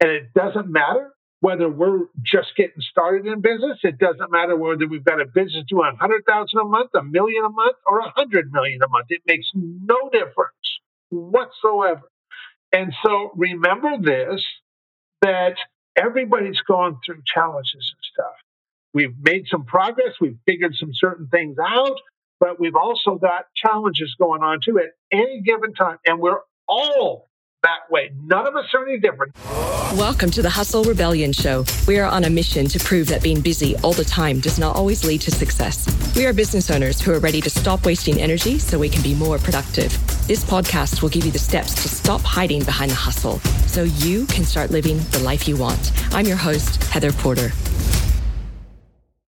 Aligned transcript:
And 0.00 0.10
it 0.10 0.32
doesn't 0.34 0.68
matter 0.68 1.12
whether 1.40 1.68
we're 1.68 2.06
just 2.22 2.48
getting 2.56 2.80
started 2.80 3.26
in 3.26 3.40
business. 3.40 3.78
It 3.82 3.98
doesn't 3.98 4.30
matter 4.30 4.56
whether 4.56 4.86
we've 4.86 5.04
got 5.04 5.20
a 5.20 5.26
business 5.26 5.64
doing 5.68 5.96
100,000 5.98 6.58
a 6.58 6.64
month, 6.64 6.90
a 6.94 7.02
million 7.02 7.44
a 7.44 7.50
month, 7.50 7.76
or 7.86 8.00
100 8.00 8.52
million 8.52 8.82
a 8.82 8.88
month. 8.88 9.06
It 9.10 9.22
makes 9.26 9.46
no 9.54 10.10
difference 10.12 10.80
whatsoever. 11.10 12.02
And 12.72 12.92
so 13.04 13.32
remember 13.36 13.98
this 14.00 14.44
that 15.22 15.56
everybody's 15.96 16.60
gone 16.60 16.98
through 17.04 17.22
challenges 17.26 17.94
and 17.94 18.04
stuff. 18.12 18.36
We've 18.92 19.14
made 19.22 19.44
some 19.50 19.64
progress, 19.64 20.14
we've 20.20 20.38
figured 20.46 20.74
some 20.76 20.90
certain 20.92 21.28
things 21.28 21.56
out, 21.64 21.96
but 22.38 22.58
we've 22.58 22.76
also 22.76 23.16
got 23.16 23.46
challenges 23.54 24.14
going 24.20 24.42
on 24.42 24.60
too 24.64 24.78
at 24.78 24.90
any 25.12 25.42
given 25.42 25.74
time. 25.74 25.98
And 26.06 26.20
we're 26.20 26.40
all 26.68 27.29
that 27.62 27.90
way. 27.90 28.10
None 28.24 28.46
of 28.46 28.56
us 28.56 28.64
are 28.74 28.86
any 28.88 28.98
different. 28.98 29.34
Welcome 29.96 30.30
to 30.32 30.42
the 30.42 30.50
Hustle 30.50 30.84
Rebellion 30.84 31.32
Show. 31.32 31.64
We 31.86 31.98
are 31.98 32.08
on 32.08 32.24
a 32.24 32.30
mission 32.30 32.66
to 32.68 32.78
prove 32.78 33.08
that 33.08 33.22
being 33.22 33.40
busy 33.40 33.76
all 33.78 33.92
the 33.92 34.04
time 34.04 34.40
does 34.40 34.58
not 34.58 34.76
always 34.76 35.04
lead 35.04 35.20
to 35.22 35.30
success. 35.30 35.86
We 36.16 36.26
are 36.26 36.32
business 36.32 36.70
owners 36.70 37.00
who 37.00 37.12
are 37.12 37.18
ready 37.18 37.40
to 37.40 37.50
stop 37.50 37.84
wasting 37.84 38.20
energy 38.20 38.58
so 38.58 38.78
we 38.78 38.88
can 38.88 39.02
be 39.02 39.14
more 39.14 39.38
productive. 39.38 39.90
This 40.26 40.44
podcast 40.44 41.02
will 41.02 41.08
give 41.08 41.24
you 41.24 41.32
the 41.32 41.38
steps 41.38 41.74
to 41.82 41.88
stop 41.88 42.20
hiding 42.22 42.64
behind 42.64 42.90
the 42.90 42.96
hustle 42.96 43.38
so 43.66 43.82
you 43.82 44.26
can 44.26 44.44
start 44.44 44.70
living 44.70 44.98
the 45.10 45.20
life 45.20 45.46
you 45.46 45.56
want. 45.56 45.92
I'm 46.14 46.26
your 46.26 46.36
host, 46.36 46.82
Heather 46.84 47.12
Porter. 47.12 47.50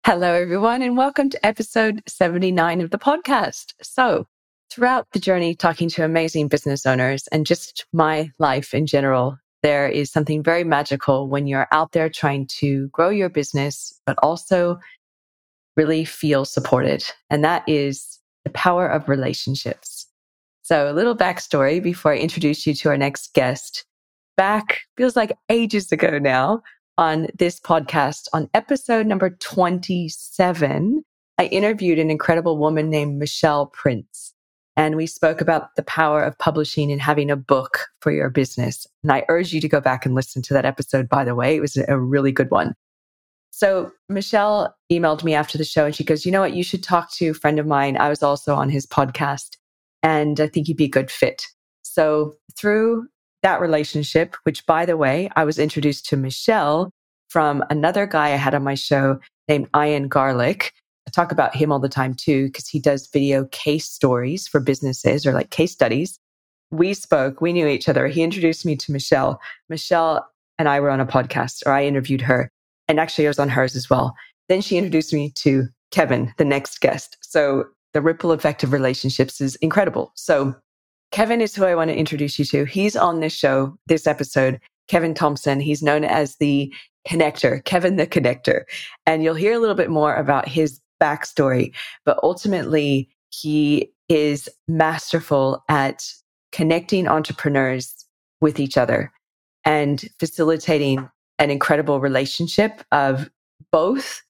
Hello, 0.04 0.34
everyone, 0.34 0.82
and 0.82 0.96
welcome 0.96 1.30
to 1.30 1.46
episode 1.46 2.02
79 2.06 2.80
of 2.80 2.90
the 2.90 2.98
podcast. 2.98 3.74
So, 3.82 4.28
throughout 4.76 5.06
the 5.12 5.18
journey 5.18 5.54
talking 5.54 5.88
to 5.88 6.04
amazing 6.04 6.48
business 6.48 6.84
owners 6.84 7.26
and 7.32 7.46
just 7.46 7.86
my 7.94 8.30
life 8.38 8.74
in 8.74 8.86
general, 8.86 9.38
there 9.62 9.88
is 9.88 10.12
something 10.12 10.42
very 10.42 10.64
magical 10.64 11.30
when 11.30 11.46
you're 11.46 11.66
out 11.72 11.92
there 11.92 12.10
trying 12.10 12.46
to 12.46 12.88
grow 12.88 13.08
your 13.08 13.30
business, 13.30 13.98
but 14.04 14.18
also 14.22 14.78
really 15.78 16.04
feel 16.04 16.44
supported. 16.44 17.02
And 17.30 17.42
that 17.42 17.66
is 17.66 18.20
the 18.44 18.50
power 18.50 18.86
of 18.86 19.08
relationships. 19.08 20.06
So, 20.60 20.90
a 20.90 20.92
little 20.92 21.16
backstory 21.16 21.82
before 21.82 22.12
I 22.12 22.18
introduce 22.18 22.66
you 22.66 22.74
to 22.74 22.90
our 22.90 22.98
next 22.98 23.32
guest. 23.32 23.86
Back 24.36 24.80
feels 24.98 25.16
like 25.16 25.38
ages 25.48 25.90
ago 25.90 26.18
now 26.18 26.60
on 26.98 27.28
this 27.38 27.58
podcast, 27.58 28.28
on 28.34 28.50
episode 28.52 29.06
number 29.06 29.30
27, 29.30 31.02
I 31.38 31.46
interviewed 31.46 31.98
an 31.98 32.10
incredible 32.10 32.58
woman 32.58 32.90
named 32.90 33.18
Michelle 33.18 33.66
Prince. 33.68 34.34
And 34.76 34.94
we 34.94 35.06
spoke 35.06 35.40
about 35.40 35.74
the 35.76 35.82
power 35.82 36.22
of 36.22 36.38
publishing 36.38 36.92
and 36.92 37.00
having 37.00 37.30
a 37.30 37.36
book 37.36 37.86
for 38.00 38.12
your 38.12 38.28
business. 38.28 38.86
And 39.02 39.10
I 39.10 39.24
urge 39.28 39.52
you 39.52 39.60
to 39.60 39.68
go 39.68 39.80
back 39.80 40.04
and 40.04 40.14
listen 40.14 40.42
to 40.42 40.54
that 40.54 40.66
episode, 40.66 41.08
by 41.08 41.24
the 41.24 41.34
way. 41.34 41.56
It 41.56 41.60
was 41.60 41.76
a 41.76 41.98
really 41.98 42.30
good 42.30 42.50
one. 42.50 42.74
So 43.50 43.90
Michelle 44.10 44.76
emailed 44.92 45.24
me 45.24 45.32
after 45.32 45.56
the 45.56 45.64
show 45.64 45.86
and 45.86 45.94
she 45.94 46.04
goes, 46.04 46.26
You 46.26 46.32
know 46.32 46.42
what? 46.42 46.52
You 46.52 46.62
should 46.62 46.82
talk 46.82 47.10
to 47.14 47.28
a 47.28 47.34
friend 47.34 47.58
of 47.58 47.66
mine. 47.66 47.96
I 47.96 48.10
was 48.10 48.22
also 48.22 48.54
on 48.54 48.68
his 48.68 48.86
podcast 48.86 49.56
and 50.02 50.38
I 50.40 50.46
think 50.46 50.66
he'd 50.66 50.76
be 50.76 50.84
a 50.84 50.88
good 50.88 51.10
fit. 51.10 51.46
So 51.82 52.34
through 52.58 53.06
that 53.42 53.60
relationship, 53.60 54.36
which 54.42 54.66
by 54.66 54.84
the 54.84 54.98
way, 54.98 55.30
I 55.36 55.44
was 55.44 55.58
introduced 55.58 56.04
to 56.06 56.18
Michelle 56.18 56.90
from 57.28 57.64
another 57.70 58.06
guy 58.06 58.26
I 58.26 58.36
had 58.36 58.54
on 58.54 58.62
my 58.62 58.74
show 58.74 59.20
named 59.48 59.68
Ian 59.74 60.08
Garlic, 60.08 60.72
talk 61.16 61.32
about 61.32 61.56
him 61.56 61.72
all 61.72 61.80
the 61.80 61.88
time 61.88 62.14
too, 62.14 62.46
because 62.46 62.68
he 62.68 62.78
does 62.78 63.08
video 63.08 63.46
case 63.46 63.86
stories 63.86 64.46
for 64.46 64.60
businesses 64.60 65.26
or 65.26 65.32
like 65.32 65.50
case 65.50 65.72
studies. 65.72 66.18
We 66.70 66.94
spoke, 66.94 67.40
we 67.40 67.52
knew 67.52 67.66
each 67.66 67.88
other. 67.88 68.06
He 68.06 68.22
introduced 68.22 68.66
me 68.66 68.76
to 68.76 68.92
Michelle. 68.92 69.40
Michelle 69.68 70.28
and 70.58 70.68
I 70.68 70.78
were 70.80 70.90
on 70.90 71.00
a 71.00 71.06
podcast, 71.06 71.62
or 71.66 71.72
I 71.72 71.86
interviewed 71.86 72.22
her. 72.22 72.50
And 72.88 73.00
actually, 73.00 73.26
I 73.26 73.30
was 73.30 73.38
on 73.38 73.48
hers 73.48 73.74
as 73.74 73.90
well. 73.90 74.14
Then 74.48 74.60
she 74.60 74.76
introduced 74.76 75.12
me 75.12 75.32
to 75.36 75.66
Kevin, 75.90 76.32
the 76.38 76.44
next 76.44 76.80
guest. 76.80 77.16
So 77.20 77.64
the 77.94 78.02
ripple 78.02 78.32
effect 78.32 78.62
of 78.62 78.72
relationships 78.72 79.40
is 79.40 79.56
incredible. 79.56 80.12
So 80.14 80.54
Kevin 81.12 81.40
is 81.40 81.54
who 81.54 81.64
I 81.64 81.74
want 81.74 81.90
to 81.90 81.96
introduce 81.96 82.38
you 82.38 82.44
to. 82.46 82.64
He's 82.64 82.96
on 82.96 83.20
this 83.20 83.32
show, 83.32 83.76
this 83.86 84.06
episode. 84.06 84.60
Kevin 84.88 85.14
Thompson. 85.14 85.60
He's 85.60 85.82
known 85.82 86.04
as 86.04 86.36
the 86.36 86.72
connector, 87.08 87.64
Kevin 87.64 87.96
the 87.96 88.06
connector. 88.06 88.62
And 89.06 89.22
you'll 89.22 89.34
hear 89.34 89.52
a 89.54 89.58
little 89.58 89.74
bit 89.74 89.90
more 89.90 90.14
about 90.14 90.48
his 90.48 90.80
backstory, 91.00 91.74
but 92.04 92.18
ultimately 92.22 93.08
he 93.30 93.92
is 94.08 94.48
masterful 94.68 95.64
at 95.68 96.04
connecting 96.52 97.08
entrepreneurs 97.08 98.06
with 98.40 98.60
each 98.60 98.76
other 98.76 99.12
and 99.64 100.08
facilitating 100.18 101.08
an 101.38 101.50
incredible 101.50 102.00
relationship 102.00 102.82
of 102.92 103.28
both 103.72 104.22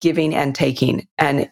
giving 0.00 0.34
and 0.34 0.54
taking. 0.54 1.06
And 1.18 1.50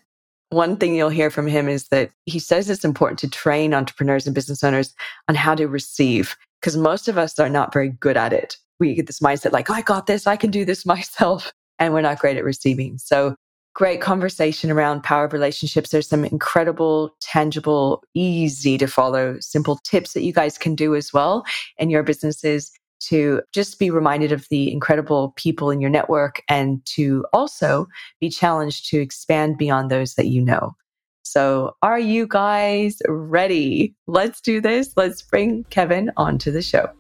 one 0.51 0.77
thing 0.77 0.95
you'll 0.95 1.09
hear 1.09 1.31
from 1.31 1.47
him 1.47 1.69
is 1.69 1.89
that 1.89 2.11
he 2.27 2.39
says 2.39 2.69
it's 2.69 2.85
important 2.85 3.19
to 3.21 3.29
train 3.29 3.75
entrepreneurs 3.75 4.27
and 4.27 4.35
business 4.35 4.63
owners 4.63 4.95
on 5.29 5.35
how 5.35 5.55
to 5.55 5.67
receive 5.67 6.37
because 6.61 6.77
most 6.77 7.09
of 7.09 7.19
us 7.19 7.39
are 7.39 7.49
not 7.49 7.73
very 7.73 7.89
good 7.89 8.17
at 8.17 8.33
it. 8.33 8.57
We 8.79 8.95
get 8.95 9.07
this 9.07 9.21
mindset 9.21 9.53
like, 9.53 9.71
oh, 9.71 9.75
I 9.75 9.83
got 9.83 10.07
this, 10.07 10.27
I 10.27 10.37
can 10.37 10.51
do 10.51 10.65
this 10.65 10.87
myself. 10.87 11.53
And 11.79 11.93
we're 11.93 12.03
not 12.03 12.21
great 12.21 12.37
at 12.37 12.45
receiving. 12.45 12.99
So 12.99 13.35
great 13.75 14.01
conversation 14.01 14.71
around 14.71 15.03
power 15.03 15.25
of 15.25 15.33
relationships. 15.33 15.91
There's 15.91 16.09
some 16.09 16.25
incredible, 16.25 17.15
tangible, 17.21 18.03
easy 18.15 18.77
to 18.79 18.87
follow, 18.87 19.39
simple 19.41 19.79
tips 19.85 20.13
that 20.13 20.23
you 20.23 20.33
guys 20.33 20.59
can 20.59 20.75
do 20.75 20.95
as 20.95 21.13
well 21.13 21.45
in 21.79 21.91
your 21.91 22.03
businesses 22.03 22.71
to 23.01 23.43
just 23.53 23.79
be 23.79 23.91
reminded 23.91 24.31
of 24.31 24.47
the 24.49 24.73
incredible 24.73 25.33
people 25.37 25.71
in 25.71 25.81
your 25.81 25.91
network 25.91 26.43
and 26.49 26.85
to 26.87 27.25
also 27.33 27.89
be 28.21 28.31
challenged 28.31 28.89
to 28.91 29.01
expand 29.01 29.59
beyond 29.59 29.91
those 29.91 30.15
that 30.15 30.29
you 30.29 30.43
know. 30.43 30.75
So, 31.25 31.77
are 31.83 31.99
you 31.99 32.27
guys 32.27 33.01
ready? 33.09 33.95
Let's 34.07 34.41
do 34.41 34.61
this. 34.61 34.93
Let's 34.97 35.23
bring 35.23 35.65
Kevin 35.71 36.11
onto 36.17 36.51
the 36.51 36.63
show. 36.63 36.91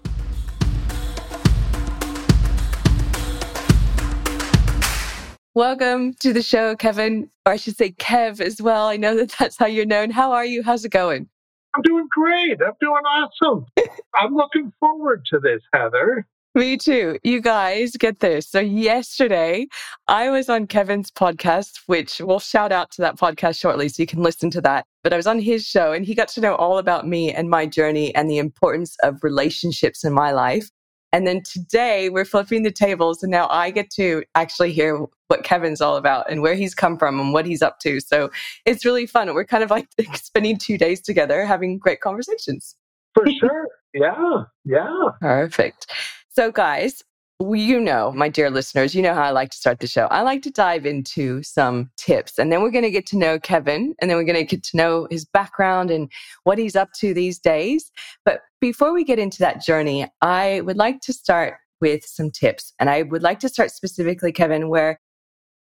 Welcome 5.54 6.14
to 6.20 6.32
the 6.32 6.42
show, 6.42 6.74
Kevin, 6.76 7.28
or 7.44 7.52
I 7.52 7.56
should 7.56 7.76
say 7.76 7.90
Kev 7.92 8.40
as 8.40 8.62
well. 8.62 8.86
I 8.86 8.96
know 8.96 9.14
that 9.18 9.34
that's 9.38 9.58
how 9.58 9.66
you're 9.66 9.84
known. 9.84 10.10
How 10.10 10.32
are 10.32 10.46
you? 10.46 10.62
How's 10.62 10.82
it 10.86 10.92
going? 10.92 11.28
I'm 11.74 11.82
doing 11.82 12.08
great. 12.10 12.58
I'm 12.62 12.72
doing 12.80 13.02
awesome. 13.04 13.66
I'm 14.14 14.34
looking 14.34 14.72
forward 14.80 15.26
to 15.26 15.38
this, 15.38 15.60
Heather. 15.74 16.26
Me 16.54 16.78
too. 16.78 17.18
You 17.22 17.42
guys 17.42 17.92
get 17.98 18.20
this. 18.20 18.48
So 18.48 18.60
yesterday 18.60 19.66
I 20.08 20.30
was 20.30 20.48
on 20.48 20.68
Kevin's 20.68 21.10
podcast, 21.10 21.80
which 21.84 22.22
we'll 22.22 22.40
shout 22.40 22.72
out 22.72 22.90
to 22.92 23.02
that 23.02 23.18
podcast 23.18 23.60
shortly 23.60 23.90
so 23.90 24.02
you 24.02 24.06
can 24.06 24.22
listen 24.22 24.48
to 24.52 24.62
that. 24.62 24.86
But 25.02 25.12
I 25.12 25.16
was 25.16 25.26
on 25.26 25.38
his 25.38 25.66
show 25.66 25.92
and 25.92 26.06
he 26.06 26.14
got 26.14 26.28
to 26.28 26.40
know 26.40 26.54
all 26.54 26.78
about 26.78 27.06
me 27.06 27.30
and 27.30 27.50
my 27.50 27.66
journey 27.66 28.14
and 28.14 28.30
the 28.30 28.38
importance 28.38 28.96
of 29.02 29.22
relationships 29.22 30.02
in 30.02 30.14
my 30.14 30.32
life. 30.32 30.70
And 31.12 31.26
then 31.26 31.42
today 31.42 32.08
we're 32.08 32.24
flipping 32.24 32.62
the 32.62 32.70
tables 32.70 33.22
and 33.22 33.30
now 33.30 33.48
I 33.48 33.70
get 33.70 33.90
to 33.90 34.24
actually 34.34 34.72
hear 34.72 35.06
what 35.28 35.44
Kevin's 35.44 35.80
all 35.80 35.96
about 35.96 36.30
and 36.30 36.42
where 36.42 36.54
he's 36.54 36.74
come 36.74 36.98
from 36.98 37.20
and 37.20 37.32
what 37.32 37.46
he's 37.46 37.62
up 37.62 37.78
to. 37.80 38.00
So 38.00 38.30
it's 38.64 38.84
really 38.84 39.06
fun. 39.06 39.32
We're 39.34 39.44
kind 39.44 39.62
of 39.62 39.70
like 39.70 39.88
spending 40.14 40.58
two 40.58 40.78
days 40.78 41.00
together 41.00 41.44
having 41.44 41.78
great 41.78 42.00
conversations. 42.00 42.74
For 43.14 43.26
sure. 43.30 43.68
Yeah. 43.94 44.44
Yeah. 44.64 45.08
Perfect. 45.20 45.92
So, 46.28 46.50
guys, 46.50 47.02
you 47.50 47.80
know, 47.80 48.12
my 48.12 48.28
dear 48.28 48.50
listeners, 48.50 48.94
you 48.94 49.02
know 49.02 49.14
how 49.14 49.22
I 49.22 49.30
like 49.30 49.50
to 49.50 49.56
start 49.56 49.80
the 49.80 49.86
show. 49.86 50.06
I 50.06 50.22
like 50.22 50.42
to 50.42 50.50
dive 50.50 50.86
into 50.86 51.42
some 51.42 51.90
tips 51.96 52.38
and 52.38 52.52
then 52.52 52.62
we're 52.62 52.70
going 52.70 52.84
to 52.84 52.90
get 52.90 53.06
to 53.06 53.18
know 53.18 53.38
Kevin 53.38 53.94
and 54.00 54.10
then 54.10 54.16
we're 54.16 54.24
going 54.24 54.36
to 54.36 54.44
get 54.44 54.62
to 54.64 54.76
know 54.76 55.06
his 55.10 55.24
background 55.24 55.90
and 55.90 56.10
what 56.44 56.58
he's 56.58 56.76
up 56.76 56.90
to 57.00 57.12
these 57.12 57.38
days. 57.38 57.90
But 58.24 58.40
before 58.60 58.92
we 58.92 59.04
get 59.04 59.18
into 59.18 59.38
that 59.40 59.62
journey, 59.62 60.06
I 60.20 60.60
would 60.62 60.76
like 60.76 61.00
to 61.02 61.12
start 61.12 61.54
with 61.80 62.04
some 62.04 62.30
tips. 62.30 62.72
And 62.78 62.88
I 62.88 63.02
would 63.02 63.22
like 63.22 63.40
to 63.40 63.48
start 63.48 63.70
specifically, 63.70 64.32
Kevin, 64.32 64.68
where 64.68 65.00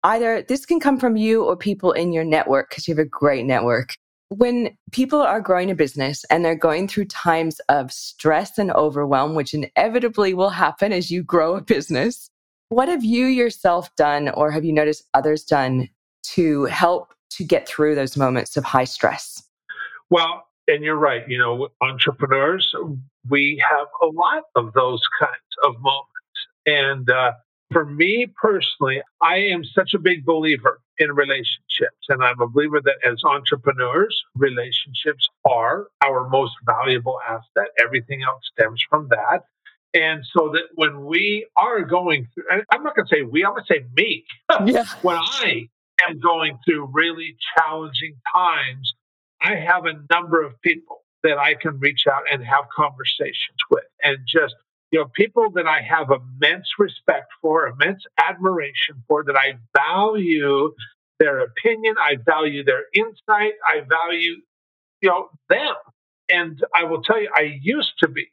either 0.05 0.43
this 0.43 0.67
can 0.67 0.81
come 0.81 0.99
from 0.99 1.17
you 1.17 1.45
or 1.45 1.57
people 1.57 1.93
in 1.93 2.13
your 2.13 2.25
network 2.25 2.69
because 2.71 2.87
you 2.87 2.95
have 2.95 3.05
a 3.05 3.09
great 3.09 3.47
network 3.47 3.97
when 4.31 4.77
people 4.93 5.21
are 5.21 5.41
growing 5.41 5.71
a 5.71 5.75
business 5.75 6.25
and 6.31 6.45
they're 6.45 6.55
going 6.55 6.87
through 6.87 7.07
times 7.07 7.61
of 7.69 7.93
stress 7.93 8.59
and 8.59 8.71
overwhelm, 8.73 9.35
which 9.35 9.53
inevitably 9.53 10.35
will 10.35 10.51
happen 10.51 10.93
as 10.93 11.11
you 11.11 11.23
grow 11.23 11.57
a 11.57 11.61
business, 11.61 12.31
what 12.69 12.89
have 12.89 13.03
you 13.03 13.27
yourself 13.27 13.95
done 13.97 14.29
or 14.31 14.53
have 14.53 14.65
you 14.65 14.73
noticed 14.73 15.03
others 15.15 15.43
done 15.43 15.89
to 16.23 16.65
help 16.67 17.13
to 17.31 17.45
get 17.45 17.67
through 17.67 17.97
those 17.97 18.17
moments 18.17 18.57
of 18.57 18.63
high 18.63 18.85
stress? 18.85 19.43
Well, 20.11 20.47
and 20.69 20.85
you're 20.85 20.97
right. 20.97 21.29
You 21.29 21.39
know, 21.39 21.69
entrepreneurs, 21.81 22.73
we 23.29 23.61
have 23.69 23.89
a 24.01 24.07
lot 24.07 24.45
of 24.55 24.73
those 24.75 25.03
kinds 25.19 25.33
of 25.65 25.75
moments. 25.81 26.07
And 26.67 27.11
uh, 27.11 27.33
for 27.73 27.85
me 27.85 28.27
personally, 28.41 29.01
I 29.23 29.37
am 29.37 29.65
such 29.65 29.95
a 29.95 29.99
big 29.99 30.25
believer 30.25 30.81
in 30.99 31.13
relationships. 31.13 32.07
And 32.09 32.23
I'm 32.23 32.41
a 32.41 32.49
believer 32.49 32.81
that 32.85 32.97
as 33.09 33.23
entrepreneurs, 33.25 34.23
relationships 34.37 35.29
are 35.49 35.87
our 36.05 36.29
most 36.29 36.55
valuable 36.65 37.19
asset. 37.27 37.69
Everything 37.83 38.23
else 38.23 38.43
stems 38.53 38.83
from 38.89 39.09
that. 39.09 39.45
And 39.95 40.25
so 40.37 40.51
that 40.53 40.69
when 40.75 41.05
we 41.05 41.47
are 41.57 41.83
going 41.83 42.29
through, 42.33 42.45
I'm 42.71 42.83
not 42.85 42.95
going 42.95 43.07
to 43.09 43.15
say 43.15 43.23
we, 43.23 43.45
I'm 43.45 43.53
going 43.53 43.65
to 43.67 43.75
say 43.75 43.85
me. 43.97 44.25
Yeah. 44.67 44.85
when 45.03 45.17
I 45.17 45.69
am 46.09 46.21
going 46.21 46.59
through 46.65 46.91
really 46.93 47.37
challenging 47.57 48.17
times, 48.33 48.95
I 49.41 49.57
have 49.57 49.87
a 49.87 49.95
number 50.13 50.45
of 50.45 50.61
people 50.61 51.03
that 51.23 51.39
I 51.39 51.55
can 51.55 51.79
reach 51.79 52.05
out 52.11 52.23
and 52.31 52.45
have 52.45 52.65
conversations 52.75 53.59
with 53.71 53.85
and 54.03 54.19
just, 54.27 54.55
you 54.91 54.99
know, 54.99 55.07
people 55.15 55.51
that 55.55 55.67
I 55.67 55.81
have 55.83 56.09
immense 56.11 56.67
respect 56.79 57.31
for, 57.41 57.69
immense 57.69 58.03
admiration 58.19 59.03
for, 59.07 59.25
that 59.25 59.37
I 59.37 59.55
value 59.77 60.73
their 61.19 61.41
opinion, 61.41 61.95
I 61.99 62.17
value 62.25 62.65
their 62.65 62.85
insight, 62.95 63.53
I 63.67 63.83
value, 63.89 64.37
you 65.01 65.09
know, 65.09 65.29
them. 65.49 65.75
And 66.33 66.61
I 66.75 66.85
will 66.85 67.03
tell 67.03 67.21
you, 67.21 67.29
I 67.35 67.59
used 67.61 67.93
to 68.01 68.09
be 68.09 68.27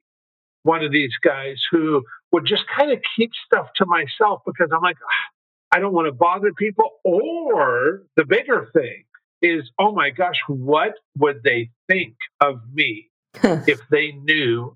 one 0.63 0.83
of 0.83 0.91
these 0.91 1.13
guys 1.23 1.61
who 1.71 2.03
would 2.31 2.45
just 2.45 2.63
kind 2.75 2.91
of 2.91 2.99
keep 3.15 3.31
stuff 3.45 3.67
to 3.77 3.85
myself 3.85 4.41
because 4.45 4.69
I'm 4.73 4.81
like, 4.81 4.97
ah, 5.03 5.75
I 5.77 5.79
don't 5.79 5.93
want 5.93 6.07
to 6.07 6.11
bother 6.11 6.53
people. 6.53 6.91
Or 7.03 8.03
the 8.15 8.25
bigger 8.25 8.69
thing 8.73 9.03
is, 9.41 9.69
oh 9.79 9.93
my 9.93 10.09
gosh, 10.09 10.37
what 10.47 10.93
would 11.17 11.43
they 11.43 11.69
think 11.87 12.15
of 12.41 12.61
me 12.73 13.09
if 13.43 13.79
they 13.89 14.11
knew 14.11 14.75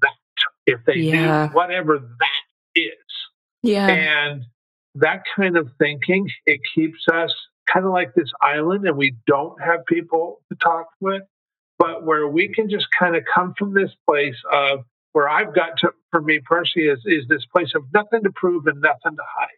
that? 0.00 0.12
If 0.66 0.80
they 0.86 0.94
yeah. 0.94 1.46
knew 1.46 1.54
whatever 1.54 1.98
that 1.98 2.80
is. 2.80 2.92
Yeah. 3.62 3.88
And 3.88 4.44
that 4.94 5.22
kind 5.34 5.56
of 5.56 5.70
thinking, 5.78 6.28
it 6.46 6.60
keeps 6.74 7.06
us 7.12 7.34
kind 7.72 7.86
of 7.86 7.92
like 7.92 8.14
this 8.14 8.30
island 8.40 8.86
and 8.86 8.96
we 8.96 9.14
don't 9.26 9.60
have 9.62 9.84
people 9.86 10.40
to 10.50 10.56
talk 10.56 10.88
with, 11.00 11.22
but 11.78 12.04
where 12.04 12.28
we 12.28 12.48
can 12.48 12.68
just 12.68 12.86
kind 12.96 13.16
of 13.16 13.24
come 13.32 13.54
from 13.58 13.74
this 13.74 13.90
place 14.08 14.36
of 14.52 14.80
where 15.12 15.28
I've 15.28 15.54
got 15.54 15.78
to, 15.78 15.92
for 16.10 16.20
me 16.20 16.40
personally, 16.44 16.88
is, 16.88 17.00
is 17.04 17.26
this 17.28 17.44
place 17.46 17.72
of 17.74 17.84
nothing 17.94 18.22
to 18.24 18.32
prove 18.32 18.66
and 18.66 18.80
nothing 18.80 19.16
to 19.16 19.22
hide. 19.36 19.48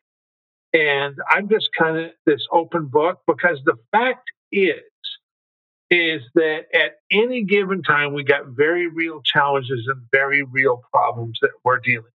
And 0.79 1.17
I'm 1.31 1.49
just 1.49 1.71
kind 1.79 1.97
of 1.97 2.11
this 2.27 2.47
open 2.51 2.87
book 2.87 3.21
because 3.27 3.61
the 3.65 3.77
fact 3.93 4.31
is, 4.53 4.81
is 5.91 6.23
that 6.35 6.65
at 6.75 6.97
any 7.11 7.45
given 7.45 7.83
time, 7.83 8.15
we 8.15 8.25
got 8.25 8.47
very 8.49 8.89
real 8.89 9.21
challenges 9.23 9.87
and 9.87 10.03
very 10.13 10.43
real 10.43 10.83
problems 10.93 11.39
that 11.43 11.51
we're 11.65 11.79
dealing 11.79 12.05
with. 12.05 12.13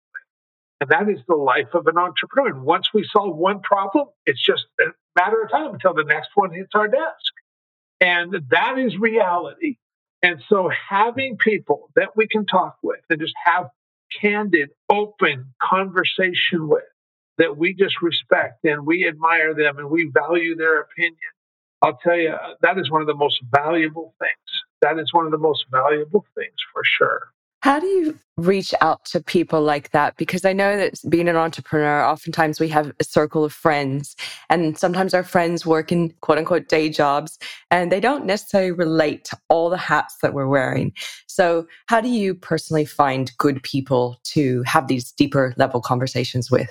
And 0.80 0.90
that 0.90 1.08
is 1.08 1.20
the 1.26 1.36
life 1.36 1.74
of 1.74 1.86
an 1.86 1.98
entrepreneur. 1.98 2.48
And 2.48 2.62
once 2.64 2.92
we 2.92 3.08
solve 3.10 3.36
one 3.36 3.60
problem, 3.60 4.08
it's 4.24 4.42
just 4.42 4.66
a 4.80 4.84
matter 5.18 5.42
of 5.42 5.50
time 5.50 5.74
until 5.74 5.94
the 5.94 6.04
next 6.04 6.30
one 6.34 6.52
hits 6.52 6.70
our 6.74 6.88
desk. 6.88 7.32
And 8.00 8.34
that 8.50 8.78
is 8.78 8.96
reality. 8.98 9.76
And 10.22 10.42
so 10.48 10.70
having 10.88 11.38
people 11.38 11.90
that 11.96 12.16
we 12.16 12.26
can 12.26 12.46
talk 12.46 12.76
with 12.82 13.00
and 13.08 13.20
just 13.20 13.34
have 13.44 13.70
candid, 14.20 14.70
open 14.90 15.52
conversation 15.62 16.68
with 16.68 16.84
that 17.38 17.56
we 17.56 17.74
just 17.74 18.02
respect 18.02 18.64
and 18.64 18.86
we 18.86 19.06
admire 19.06 19.54
them 19.54 19.78
and 19.78 19.90
we 19.90 20.10
value 20.12 20.56
their 20.56 20.80
opinion. 20.80 21.16
I'll 21.82 21.99
tell 22.02 22.17
you, 22.17 22.31
uh, 22.31 22.55
that 22.62 22.78
is 22.78 22.90
one 22.90 23.00
of 23.00 23.06
the 23.06 23.14
most 23.14 23.40
valuable 23.55 24.14
things. 24.19 24.32
That 24.82 24.99
is 24.99 25.12
one 25.12 25.26
of 25.26 25.32
the 25.32 25.38
most 25.38 25.64
valuable 25.70 26.25
things 26.34 26.55
for 26.73 26.82
sure. 26.84 27.28
How 27.62 27.81
do 27.81 27.87
you 27.87 28.19
reach 28.37 28.73
out 28.81 29.05
to 29.06 29.20
people 29.20 29.61
like 29.61 29.90
that? 29.90 30.17
Because 30.17 30.44
I 30.44 30.52
know 30.52 30.76
that 30.76 31.00
being 31.08 31.28
an 31.28 31.37
entrepreneur, 31.37 32.05
oftentimes 32.05 32.61
we 32.61 32.69
have 32.69 32.93
a 33.00 33.05
circle 33.05 33.44
of 33.44 33.52
friends, 33.52 34.14
and 34.49 34.78
sometimes 34.78 35.14
our 35.14 35.25
friends 35.25 35.67
work 35.67 35.90
in 35.90 36.11
quote 36.20 36.38
unquote 36.38 36.69
day 36.69 36.88
jobs, 36.88 37.38
and 37.70 37.90
they 37.90 37.99
don't 37.99 38.25
necessarily 38.25 38.70
relate 38.70 39.25
to 39.25 39.38
all 39.49 39.69
the 39.69 39.76
hats 39.76 40.19
that 40.23 40.32
we're 40.32 40.46
wearing. 40.46 40.93
So, 41.26 41.67
how 41.87 42.00
do 42.00 42.08
you 42.08 42.34
personally 42.34 42.84
find 42.84 43.37
good 43.38 43.62
people 43.64 44.20
to 44.25 44.62
have 44.62 44.87
these 44.87 45.11
deeper 45.11 45.52
level 45.56 45.81
conversations 45.81 46.50
with? 46.50 46.70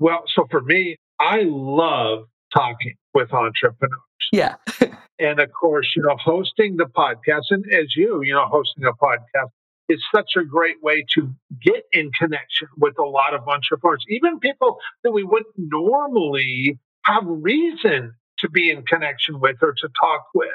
Well, 0.00 0.24
so 0.34 0.46
for 0.50 0.62
me, 0.62 0.96
I 1.20 1.42
love 1.44 2.24
talking 2.54 2.94
with 3.14 3.32
entrepreneurs. 3.32 4.00
Yeah. 4.32 4.56
and 5.18 5.40
of 5.40 5.50
course, 5.52 5.92
you 5.96 6.02
know, 6.02 6.16
hosting 6.16 6.76
the 6.76 6.86
podcast, 6.86 7.44
and 7.50 7.64
as 7.72 7.94
you, 7.96 8.22
you 8.22 8.32
know, 8.32 8.46
hosting 8.46 8.84
a 8.84 8.92
podcast 8.92 9.50
is 9.88 10.02
such 10.14 10.32
a 10.36 10.44
great 10.44 10.82
way 10.82 11.04
to 11.14 11.34
get 11.62 11.84
in 11.92 12.10
connection 12.18 12.68
with 12.78 12.98
a 12.98 13.04
lot 13.04 13.34
of 13.34 13.46
entrepreneurs, 13.48 14.04
even 14.08 14.38
people 14.38 14.78
that 15.02 15.10
we 15.10 15.24
wouldn't 15.24 15.54
normally 15.56 16.78
have 17.04 17.24
reason 17.26 18.14
to 18.38 18.48
be 18.48 18.70
in 18.70 18.82
connection 18.84 19.40
with 19.40 19.56
or 19.62 19.72
to 19.72 19.88
talk 20.00 20.26
with. 20.34 20.48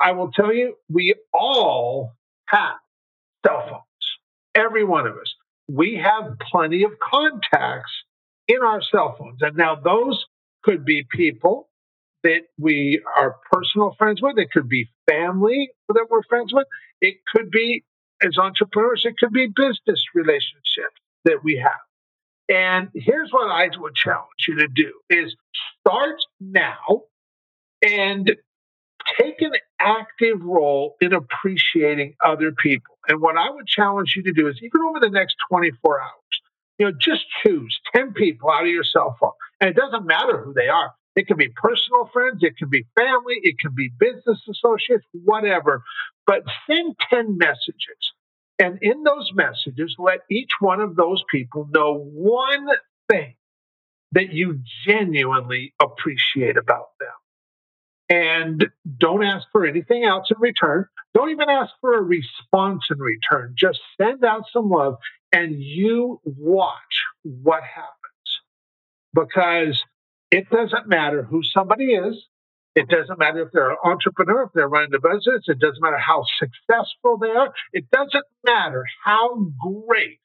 I 0.00 0.12
will 0.12 0.30
tell 0.32 0.52
you, 0.52 0.74
we 0.88 1.14
all 1.32 2.12
have 2.46 2.76
cell 3.46 3.62
phones, 3.68 3.82
every 4.54 4.84
one 4.84 5.06
of 5.06 5.14
us. 5.14 5.34
We 5.68 5.96
have 5.96 6.36
plenty 6.50 6.84
of 6.84 6.92
contacts 6.98 7.92
in 8.48 8.58
our 8.62 8.80
cell 8.82 9.16
phones. 9.18 9.38
And 9.40 9.56
now 9.56 9.74
those 9.74 10.24
could 10.66 10.84
be 10.84 11.06
people 11.10 11.68
that 12.24 12.42
we 12.58 13.00
are 13.16 13.36
personal 13.52 13.94
friends 13.96 14.20
with. 14.20 14.36
It 14.36 14.50
could 14.50 14.68
be 14.68 14.88
family 15.08 15.70
that 15.88 16.06
we're 16.10 16.24
friends 16.24 16.52
with. 16.52 16.66
It 17.00 17.18
could 17.32 17.50
be 17.50 17.84
as 18.22 18.36
entrepreneurs, 18.38 19.02
it 19.04 19.14
could 19.18 19.32
be 19.32 19.46
business 19.46 20.02
relationships 20.14 21.00
that 21.24 21.44
we 21.44 21.56
have. 21.58 21.72
And 22.48 22.88
here's 22.94 23.30
what 23.30 23.50
I 23.50 23.68
would 23.78 23.94
challenge 23.94 24.46
you 24.48 24.56
to 24.56 24.68
do 24.68 24.92
is 25.10 25.36
start 25.80 26.16
now 26.40 27.02
and 27.86 28.34
take 29.20 29.42
an 29.42 29.52
active 29.80 30.42
role 30.42 30.96
in 31.00 31.12
appreciating 31.12 32.14
other 32.24 32.52
people. 32.52 32.96
And 33.08 33.20
what 33.20 33.36
I 33.36 33.50
would 33.50 33.66
challenge 33.66 34.14
you 34.16 34.22
to 34.24 34.32
do 34.32 34.48
is 34.48 34.56
even 34.62 34.80
over 34.88 35.00
the 35.00 35.10
next 35.10 35.36
24 35.50 36.00
hours, 36.00 36.10
you 36.78 36.86
know, 36.86 36.92
just 36.98 37.24
choose 37.44 37.78
10 37.94 38.14
people 38.14 38.50
out 38.50 38.62
of 38.62 38.68
your 38.68 38.84
cell 38.84 39.16
phone. 39.20 39.32
And 39.60 39.70
it 39.70 39.76
doesn't 39.76 40.06
matter 40.06 40.42
who 40.42 40.52
they 40.52 40.68
are. 40.68 40.92
It 41.14 41.26
can 41.26 41.38
be 41.38 41.48
personal 41.48 42.10
friends, 42.12 42.42
it 42.42 42.58
can 42.58 42.68
be 42.68 42.86
family, 42.94 43.36
it 43.42 43.58
can 43.58 43.74
be 43.74 43.90
business 43.98 44.38
associates, 44.50 45.06
whatever. 45.12 45.82
But 46.26 46.42
send 46.68 46.94
10 47.08 47.38
messages. 47.38 48.12
And 48.58 48.78
in 48.82 49.02
those 49.02 49.30
messages, 49.34 49.94
let 49.98 50.20
each 50.30 50.50
one 50.60 50.80
of 50.80 50.96
those 50.96 51.22
people 51.30 51.68
know 51.70 51.94
one 51.94 52.68
thing 53.10 53.34
that 54.12 54.32
you 54.32 54.60
genuinely 54.86 55.74
appreciate 55.80 56.56
about 56.56 56.88
them. 57.00 57.08
And 58.08 58.66
don't 58.98 59.24
ask 59.24 59.46
for 59.52 59.66
anything 59.66 60.04
else 60.04 60.28
in 60.30 60.40
return. 60.40 60.86
Don't 61.14 61.30
even 61.30 61.50
ask 61.50 61.72
for 61.80 61.96
a 61.98 62.02
response 62.02 62.84
in 62.90 62.98
return. 62.98 63.54
Just 63.58 63.80
send 64.00 64.24
out 64.24 64.44
some 64.52 64.70
love 64.70 64.96
and 65.32 65.56
you 65.58 66.20
watch 66.24 66.72
what 67.22 67.62
happens. 67.62 67.95
Because 69.16 69.82
it 70.30 70.48
doesn't 70.50 70.86
matter 70.86 71.22
who 71.22 71.42
somebody 71.42 71.94
is. 71.94 72.22
It 72.74 72.88
doesn't 72.88 73.18
matter 73.18 73.40
if 73.40 73.52
they're 73.52 73.70
an 73.70 73.78
entrepreneur, 73.82 74.42
if 74.42 74.50
they're 74.54 74.68
running 74.68 74.92
a 74.94 75.00
business. 75.00 75.44
It 75.46 75.58
doesn't 75.58 75.80
matter 75.80 75.98
how 75.98 76.24
successful 76.38 77.16
they 77.18 77.30
are. 77.30 77.54
It 77.72 77.90
doesn't 77.90 78.26
matter 78.44 78.84
how 79.02 79.46
great 79.88 80.20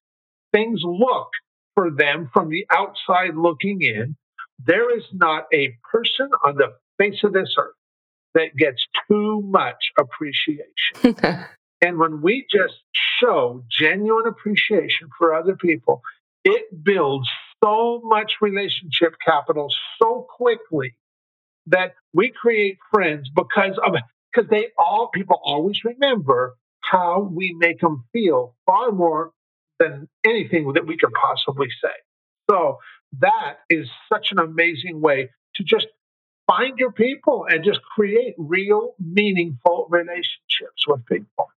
things 0.52 0.82
look 0.84 1.30
for 1.76 1.90
them 1.90 2.30
from 2.34 2.50
the 2.50 2.66
outside 2.70 3.36
looking 3.38 3.82
in. 3.82 4.18
There 4.64 4.96
is 4.96 5.06
not 5.14 5.46
a 5.54 5.78
person 5.90 6.30
on 6.46 6.58
the 6.58 6.74
face 6.98 7.24
of 7.24 7.32
this 7.32 7.56
earth 7.58 7.76
that 8.34 8.56
gets 8.58 8.86
too 9.10 9.42
much 9.46 9.92
appreciation. 9.98 11.46
and 11.82 11.98
when 11.98 12.22
we 12.22 12.46
just 12.52 12.76
show 13.20 13.64
genuine 13.72 14.28
appreciation 14.28 15.10
for 15.18 15.34
other 15.34 15.56
people, 15.56 16.02
it 16.44 16.84
builds 16.84 17.30
so 17.64 18.02
much 18.04 18.34
relationship 18.42 19.16
capital 19.24 19.68
so 20.02 20.28
quickly 20.38 20.96
that 21.68 21.94
we 22.14 22.32
create 22.32 22.78
friends 22.94 23.30
because 23.36 23.78
of 23.86 23.94
because 24.34 24.50
they 24.50 24.68
all 24.78 25.10
people 25.14 25.40
always 25.44 25.84
remember 25.84 26.56
how 26.82 27.22
we 27.22 27.56
make 27.58 27.80
them 27.80 28.06
feel 28.14 28.56
far 28.66 28.92
more 28.92 29.32
than 29.80 30.08
anything 30.26 30.74
that 30.74 30.86
we 30.86 30.98
could 30.98 31.12
possibly 31.14 31.68
say. 31.84 31.94
So 32.50 32.78
that 33.20 33.58
is 33.70 33.90
such 34.12 34.32
an 34.32 34.40
amazing 34.40 35.02
way 35.02 35.30
to 35.56 35.64
just 35.64 35.88
find 36.48 36.78
your 36.78 36.92
people 36.92 37.46
and 37.50 37.64
just 37.64 37.82
create 37.82 38.36
real 38.38 38.96
meaningful 39.00 39.88
relationships 39.90 40.88
with 40.88 41.06
people. 41.06 41.50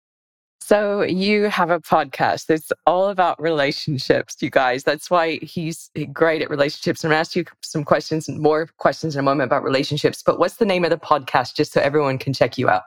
So 0.66 1.02
you 1.02 1.50
have 1.50 1.68
a 1.68 1.78
podcast 1.78 2.46
that's 2.46 2.72
all 2.86 3.10
about 3.10 3.38
relationships, 3.38 4.36
you 4.40 4.48
guys. 4.48 4.82
That's 4.82 5.10
why 5.10 5.38
he's 5.42 5.90
great 6.10 6.40
at 6.40 6.48
relationships. 6.48 7.04
I'm 7.04 7.10
going 7.10 7.16
to 7.16 7.20
ask 7.20 7.36
you 7.36 7.44
some 7.60 7.84
questions, 7.84 8.30
more 8.30 8.70
questions 8.78 9.14
in 9.14 9.20
a 9.20 9.22
moment 9.22 9.48
about 9.48 9.62
relationships. 9.62 10.22
But 10.24 10.38
what's 10.38 10.56
the 10.56 10.64
name 10.64 10.82
of 10.82 10.88
the 10.88 10.96
podcast, 10.96 11.54
just 11.54 11.74
so 11.74 11.82
everyone 11.82 12.16
can 12.16 12.32
check 12.32 12.56
you 12.56 12.70
out? 12.70 12.80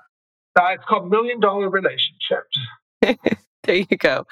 Uh, 0.60 0.70
it's 0.72 0.84
called 0.86 1.12
Million 1.12 1.40
Dollar 1.40 1.70
Relationships. 1.70 2.58
there 3.64 3.76
you 3.76 3.98
go. 3.98 4.26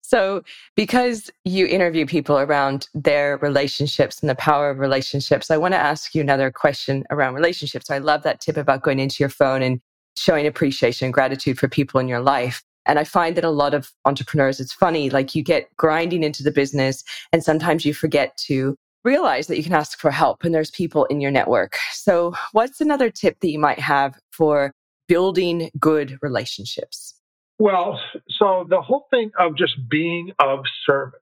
So, 0.00 0.44
because 0.76 1.28
you 1.44 1.66
interview 1.66 2.06
people 2.06 2.38
around 2.38 2.86
their 2.94 3.36
relationships 3.38 4.20
and 4.20 4.30
the 4.30 4.36
power 4.36 4.70
of 4.70 4.78
relationships, 4.78 5.50
I 5.50 5.56
want 5.56 5.74
to 5.74 5.78
ask 5.78 6.14
you 6.14 6.20
another 6.20 6.52
question 6.52 7.02
around 7.10 7.34
relationships. 7.34 7.90
I 7.90 7.98
love 7.98 8.22
that 8.22 8.40
tip 8.40 8.56
about 8.56 8.84
going 8.84 9.00
into 9.00 9.16
your 9.18 9.28
phone 9.28 9.60
and 9.60 9.80
showing 10.16 10.46
appreciation 10.46 11.06
and 11.06 11.12
gratitude 11.12 11.58
for 11.58 11.66
people 11.66 11.98
in 11.98 12.06
your 12.06 12.20
life. 12.20 12.62
And 12.86 12.98
I 12.98 13.04
find 13.04 13.36
that 13.36 13.44
a 13.44 13.50
lot 13.50 13.74
of 13.74 13.92
entrepreneurs, 14.04 14.60
it's 14.60 14.72
funny, 14.72 15.10
like 15.10 15.34
you 15.34 15.42
get 15.42 15.68
grinding 15.76 16.22
into 16.22 16.42
the 16.42 16.50
business 16.50 17.04
and 17.32 17.44
sometimes 17.44 17.84
you 17.84 17.94
forget 17.94 18.36
to 18.48 18.76
realize 19.04 19.46
that 19.46 19.56
you 19.56 19.64
can 19.64 19.74
ask 19.74 19.98
for 19.98 20.10
help 20.10 20.44
and 20.44 20.54
there's 20.54 20.70
people 20.70 21.04
in 21.06 21.20
your 21.20 21.30
network. 21.30 21.76
So, 21.92 22.34
what's 22.52 22.80
another 22.80 23.10
tip 23.10 23.40
that 23.40 23.50
you 23.50 23.58
might 23.58 23.78
have 23.78 24.18
for 24.30 24.72
building 25.08 25.70
good 25.78 26.18
relationships? 26.22 27.14
Well, 27.58 28.00
so 28.28 28.66
the 28.68 28.80
whole 28.80 29.06
thing 29.10 29.30
of 29.38 29.56
just 29.56 29.74
being 29.88 30.32
of 30.38 30.64
service. 30.84 31.20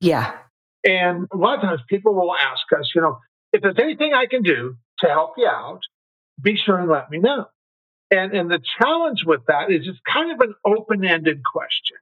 Yeah. 0.00 0.32
And 0.84 1.26
a 1.32 1.36
lot 1.36 1.56
of 1.56 1.62
times 1.62 1.80
people 1.88 2.14
will 2.14 2.34
ask 2.34 2.62
us, 2.78 2.90
you 2.94 3.00
know, 3.00 3.18
if 3.52 3.62
there's 3.62 3.78
anything 3.78 4.12
I 4.14 4.26
can 4.26 4.42
do 4.42 4.76
to 5.00 5.08
help 5.08 5.34
you 5.36 5.46
out, 5.46 5.80
be 6.40 6.56
sure 6.56 6.78
and 6.78 6.90
let 6.90 7.10
me 7.10 7.18
know. 7.18 7.46
And, 8.14 8.32
and 8.32 8.50
the 8.50 8.60
challenge 8.80 9.24
with 9.26 9.40
that 9.48 9.70
is 9.70 9.86
it's 9.86 9.98
kind 10.10 10.30
of 10.30 10.40
an 10.40 10.54
open 10.64 11.04
ended 11.04 11.42
question 11.44 11.96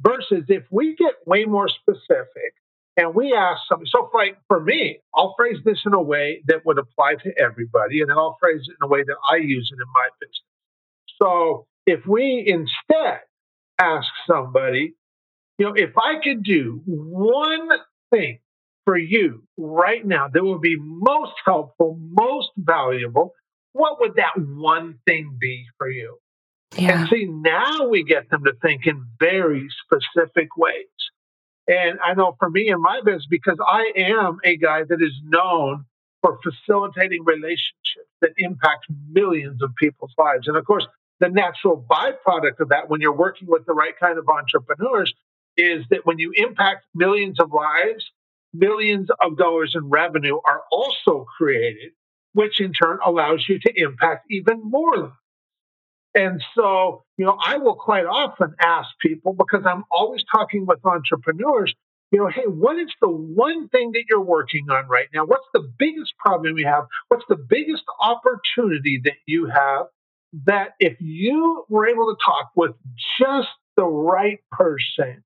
versus 0.00 0.44
if 0.48 0.64
we 0.70 0.96
get 0.96 1.14
way 1.26 1.44
more 1.44 1.68
specific 1.68 2.54
and 2.96 3.14
we 3.14 3.32
ask 3.32 3.60
something. 3.68 3.86
So, 3.86 4.10
like 4.12 4.38
for 4.48 4.60
me, 4.60 4.98
I'll 5.14 5.34
phrase 5.38 5.58
this 5.64 5.78
in 5.86 5.94
a 5.94 6.02
way 6.02 6.42
that 6.48 6.66
would 6.66 6.78
apply 6.78 7.14
to 7.22 7.32
everybody, 7.38 8.00
and 8.00 8.10
then 8.10 8.18
I'll 8.18 8.36
phrase 8.40 8.62
it 8.68 8.76
in 8.80 8.84
a 8.84 8.88
way 8.88 9.02
that 9.04 9.16
I 9.30 9.36
use 9.36 9.70
it 9.72 9.80
in 9.80 9.88
my 9.94 10.08
business. 10.20 10.42
So, 11.22 11.66
if 11.86 12.04
we 12.06 12.44
instead 12.46 13.20
ask 13.80 14.08
somebody, 14.26 14.94
you 15.58 15.66
know, 15.66 15.74
if 15.74 15.90
I 15.96 16.20
could 16.22 16.42
do 16.42 16.82
one 16.84 17.68
thing 18.10 18.40
for 18.84 18.98
you 18.98 19.44
right 19.56 20.04
now 20.04 20.28
that 20.32 20.42
would 20.42 20.60
be 20.60 20.76
most 20.78 21.34
helpful, 21.44 21.98
most 22.00 22.48
valuable, 22.56 23.34
what 23.78 24.00
would 24.00 24.16
that 24.16 24.32
one 24.36 24.98
thing 25.06 25.36
be 25.40 25.64
for 25.78 25.88
you? 25.88 26.18
Yeah. 26.76 27.00
And 27.00 27.08
see, 27.08 27.24
now 27.24 27.86
we 27.88 28.02
get 28.02 28.28
them 28.30 28.44
to 28.44 28.52
think 28.60 28.86
in 28.86 29.06
very 29.18 29.68
specific 29.84 30.48
ways. 30.56 30.84
And 31.68 31.98
I 32.04 32.14
know 32.14 32.34
for 32.38 32.50
me 32.50 32.68
in 32.68 32.80
my 32.82 33.00
business, 33.04 33.26
because 33.30 33.58
I 33.64 33.92
am 33.96 34.38
a 34.44 34.56
guy 34.56 34.82
that 34.88 35.00
is 35.00 35.12
known 35.24 35.84
for 36.22 36.38
facilitating 36.42 37.24
relationships 37.24 38.10
that 38.20 38.32
impact 38.38 38.86
millions 39.12 39.62
of 39.62 39.74
people's 39.76 40.12
lives. 40.18 40.48
And 40.48 40.56
of 40.56 40.64
course, 40.64 40.86
the 41.20 41.28
natural 41.28 41.84
byproduct 41.88 42.60
of 42.60 42.70
that 42.70 42.88
when 42.88 43.00
you're 43.00 43.16
working 43.16 43.48
with 43.48 43.64
the 43.66 43.74
right 43.74 43.94
kind 43.98 44.18
of 44.18 44.28
entrepreneurs 44.28 45.12
is 45.56 45.84
that 45.90 46.04
when 46.04 46.18
you 46.18 46.32
impact 46.36 46.84
millions 46.94 47.38
of 47.40 47.52
lives, 47.52 48.10
millions 48.52 49.08
of 49.20 49.36
dollars 49.36 49.74
in 49.74 49.88
revenue 49.88 50.38
are 50.48 50.62
also 50.72 51.26
created, 51.36 51.92
which 52.38 52.60
in 52.60 52.72
turn 52.72 52.98
allows 53.04 53.44
you 53.48 53.58
to 53.58 53.72
impact 53.74 54.24
even 54.30 54.60
more 54.62 54.96
lives. 54.96 55.12
And 56.14 56.40
so, 56.54 57.02
you 57.16 57.24
know, 57.24 57.36
I 57.44 57.56
will 57.56 57.74
quite 57.74 58.06
often 58.06 58.54
ask 58.62 58.88
people 59.02 59.32
because 59.32 59.64
I'm 59.66 59.82
always 59.90 60.22
talking 60.30 60.64
with 60.64 60.78
entrepreneurs, 60.84 61.74
you 62.12 62.20
know, 62.20 62.28
hey, 62.28 62.46
what 62.46 62.78
is 62.78 62.92
the 63.00 63.08
one 63.08 63.68
thing 63.70 63.90
that 63.94 64.04
you're 64.08 64.22
working 64.22 64.70
on 64.70 64.86
right 64.86 65.08
now? 65.12 65.26
What's 65.26 65.48
the 65.52 65.68
biggest 65.80 66.12
problem 66.24 66.56
you 66.58 66.66
have? 66.66 66.84
What's 67.08 67.24
the 67.28 67.34
biggest 67.34 67.82
opportunity 68.00 69.00
that 69.02 69.18
you 69.26 69.46
have 69.46 69.86
that 70.44 70.74
if 70.78 70.96
you 71.00 71.64
were 71.68 71.88
able 71.88 72.06
to 72.06 72.16
talk 72.24 72.50
with 72.54 72.70
just 73.20 73.48
the 73.76 73.84
right 73.84 74.38
person, 74.52 75.24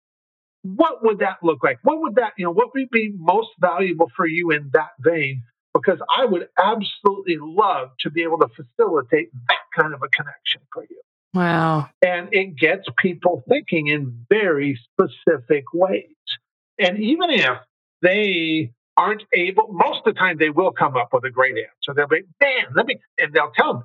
what 0.62 1.04
would 1.04 1.18
that 1.18 1.36
look 1.42 1.62
like? 1.62 1.78
What 1.82 2.00
would 2.00 2.14
that, 2.14 2.32
you 2.38 2.46
know, 2.46 2.52
what 2.52 2.68
would 2.74 2.88
be 2.90 3.12
most 3.14 3.50
valuable 3.60 4.10
for 4.16 4.26
you 4.26 4.50
in 4.50 4.70
that 4.72 4.92
vein? 4.98 5.42
Because 5.74 5.98
I 6.14 6.26
would 6.26 6.48
absolutely 6.62 7.38
love 7.40 7.90
to 8.00 8.10
be 8.10 8.22
able 8.22 8.38
to 8.38 8.48
facilitate 8.48 9.30
that 9.48 9.58
kind 9.76 9.94
of 9.94 10.02
a 10.02 10.08
connection 10.08 10.60
for 10.72 10.82
you. 10.82 11.00
Wow. 11.34 11.88
And 12.04 12.28
it 12.32 12.56
gets 12.58 12.86
people 12.98 13.42
thinking 13.48 13.86
in 13.86 14.26
very 14.28 14.78
specific 14.92 15.64
ways. 15.72 16.04
And 16.78 16.98
even 16.98 17.30
if 17.30 17.56
they 18.02 18.72
aren't 18.96 19.22
able, 19.34 19.68
most 19.70 20.02
of 20.04 20.14
the 20.14 20.18
time 20.18 20.36
they 20.38 20.50
will 20.50 20.72
come 20.72 20.96
up 20.96 21.08
with 21.12 21.24
a 21.24 21.30
great 21.30 21.56
answer. 21.56 21.94
They'll 21.94 22.08
be, 22.08 22.24
man, 22.40 22.64
let 22.74 22.86
me, 22.86 22.98
and 23.18 23.32
they'll 23.32 23.52
tell 23.56 23.74
me. 23.74 23.82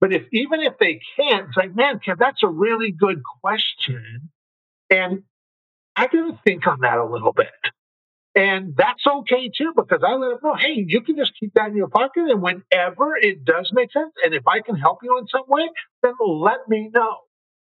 But 0.00 0.12
if 0.12 0.22
even 0.32 0.60
if 0.60 0.74
they 0.78 1.00
can't, 1.16 1.48
it's 1.48 1.56
like, 1.56 1.74
man, 1.74 2.00
Kev, 2.06 2.18
that's 2.18 2.42
a 2.42 2.48
really 2.48 2.90
good 2.90 3.22
question. 3.42 4.30
And 4.90 5.22
I 5.96 6.06
to 6.06 6.38
think 6.44 6.66
on 6.66 6.80
that 6.80 6.98
a 6.98 7.04
little 7.04 7.32
bit. 7.32 7.48
And 8.34 8.74
that's 8.76 9.04
okay 9.06 9.50
too, 9.56 9.72
because 9.74 10.02
I 10.06 10.14
let 10.14 10.28
them 10.28 10.38
know, 10.42 10.54
hey, 10.54 10.84
you 10.86 11.00
can 11.00 11.16
just 11.16 11.32
keep 11.38 11.52
that 11.54 11.68
in 11.68 11.76
your 11.76 11.88
pocket. 11.88 12.30
And 12.30 12.40
whenever 12.40 13.16
it 13.16 13.44
does 13.44 13.70
make 13.72 13.92
sense, 13.92 14.12
and 14.24 14.34
if 14.34 14.46
I 14.46 14.60
can 14.60 14.76
help 14.76 14.98
you 15.02 15.18
in 15.18 15.26
some 15.26 15.44
way, 15.48 15.68
then 16.02 16.12
let 16.20 16.68
me 16.68 16.90
know. 16.94 17.16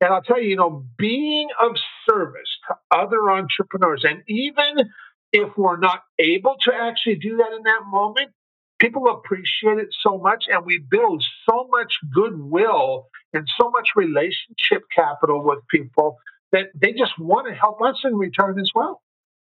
And 0.00 0.12
I'll 0.12 0.22
tell 0.22 0.40
you, 0.40 0.48
you 0.50 0.56
know, 0.56 0.84
being 0.98 1.48
of 1.62 1.72
service 2.08 2.48
to 2.68 2.74
other 2.90 3.30
entrepreneurs, 3.30 4.04
and 4.08 4.22
even 4.26 4.88
if 5.32 5.56
we're 5.56 5.78
not 5.78 6.02
able 6.18 6.56
to 6.64 6.72
actually 6.74 7.16
do 7.16 7.36
that 7.36 7.52
in 7.56 7.62
that 7.64 7.82
moment, 7.86 8.30
people 8.80 9.08
appreciate 9.08 9.78
it 9.78 9.88
so 10.02 10.18
much 10.18 10.44
and 10.48 10.64
we 10.66 10.78
build 10.90 11.22
so 11.48 11.68
much 11.70 11.92
goodwill 12.12 13.06
and 13.32 13.46
so 13.60 13.70
much 13.70 13.90
relationship 13.94 14.82
capital 14.94 15.44
with 15.44 15.58
people 15.70 16.16
that 16.50 16.66
they 16.74 16.92
just 16.92 17.12
want 17.18 17.46
to 17.46 17.54
help 17.54 17.80
us 17.82 17.96
in 18.04 18.16
return 18.16 18.58
as 18.58 18.70
well. 18.74 19.00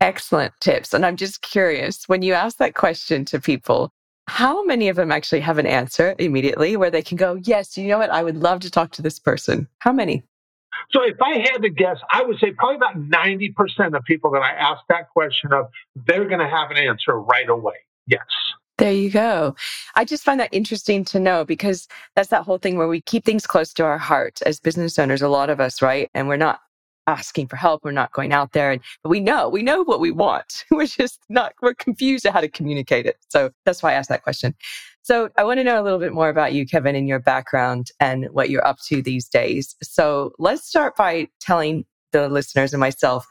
Excellent 0.02 0.52
tips. 0.61 0.92
And 0.92 1.06
I'm 1.06 1.16
just 1.16 1.42
curious 1.42 2.09
when 2.09 2.23
you 2.23 2.32
ask 2.32 2.56
that 2.56 2.75
question 2.75 3.25
to 3.26 3.40
people, 3.40 3.92
how 4.26 4.64
many 4.64 4.88
of 4.88 4.97
them 4.97 5.12
actually 5.12 5.38
have 5.40 5.59
an 5.59 5.66
answer 5.66 6.16
immediately 6.18 6.76
where 6.76 6.90
they 6.90 7.02
can 7.02 7.16
go, 7.16 7.35
Yes, 7.35 7.78
you 7.78 7.87
know 7.87 7.99
what? 7.99 8.11
I 8.11 8.25
would 8.25 8.37
love 8.37 8.59
to 8.61 8.71
talk 8.71 8.90
to 8.92 9.02
this 9.02 9.21
person. 9.21 9.68
How 9.78 9.92
many? 9.92 10.25
So 10.90 11.04
if 11.04 11.23
I 11.23 11.38
had 11.38 11.62
to 11.62 11.71
guess, 11.71 11.99
I 12.12 12.25
would 12.25 12.37
say 12.40 12.50
probably 12.50 12.76
about 12.76 12.97
90% 12.97 13.97
of 13.97 14.02
people 14.02 14.32
that 14.32 14.42
I 14.42 14.50
ask 14.50 14.80
that 14.88 15.09
question 15.11 15.52
of, 15.52 15.66
they're 15.94 16.26
going 16.26 16.40
to 16.40 16.49
have 16.49 16.73
an 16.73 16.78
answer 16.78 17.21
right 17.21 17.49
away. 17.49 17.76
Yes. 18.09 18.26
There 18.78 18.92
you 18.92 19.09
go. 19.09 19.54
I 19.94 20.04
just 20.04 20.25
find 20.25 20.40
that 20.40 20.49
interesting 20.50 21.04
to 21.06 21.21
know 21.21 21.44
because 21.44 21.87
that's 22.16 22.30
that 22.30 22.42
whole 22.42 22.59
thing 22.59 22.76
where 22.76 22.88
we 22.88 23.00
keep 23.02 23.25
things 23.25 23.47
close 23.47 23.73
to 23.75 23.85
our 23.85 23.99
heart 23.99 24.42
as 24.44 24.59
business 24.59 24.99
owners, 24.99 25.23
a 25.23 25.28
lot 25.28 25.49
of 25.49 25.61
us, 25.61 25.80
right? 25.80 26.11
And 26.12 26.26
we're 26.26 26.37
not 26.37 26.59
asking 27.06 27.49
for 27.49 27.56
help. 27.56 27.85
We're 27.85 27.92
not 27.92 28.12
going 28.12 28.32
out 28.32 28.52
there 28.52 28.71
and 28.71 28.80
but 29.02 29.09
we 29.11 29.21
know, 29.21 29.49
we 29.49 29.62
know 29.62 29.82
what 29.82 30.00
we 30.00 30.11
want. 30.11 30.64
We're 30.71 30.87
just 30.87 31.21
not, 31.28 31.54
we're 31.62 31.75
confused 31.75 32.25
at 32.26 32.32
how 32.32 32.40
to 32.40 32.49
communicate 32.49 33.06
it. 33.06 33.16
So 33.28 33.50
that's 33.64 33.82
why 33.82 33.90
I 33.90 33.94
asked 33.94 34.09
that 34.09 34.23
question. 34.23 34.54
So 35.02 35.30
I 35.37 35.44
want 35.44 35.59
to 35.59 35.64
know 35.64 35.80
a 35.80 35.82
little 35.82 35.99
bit 35.99 36.12
more 36.12 36.28
about 36.28 36.52
you, 36.52 36.64
Kevin, 36.64 36.94
and 36.94 37.09
your 37.09 37.18
background 37.18 37.88
and 37.99 38.26
what 38.30 38.50
you're 38.50 38.66
up 38.66 38.78
to 38.87 39.02
these 39.02 39.28
days. 39.28 39.75
So 39.82 40.32
let's 40.38 40.66
start 40.66 40.97
by 40.97 41.28
telling 41.40 41.85
the 42.12 42.28
listeners 42.28 42.73
and 42.73 42.80
myself, 42.80 43.26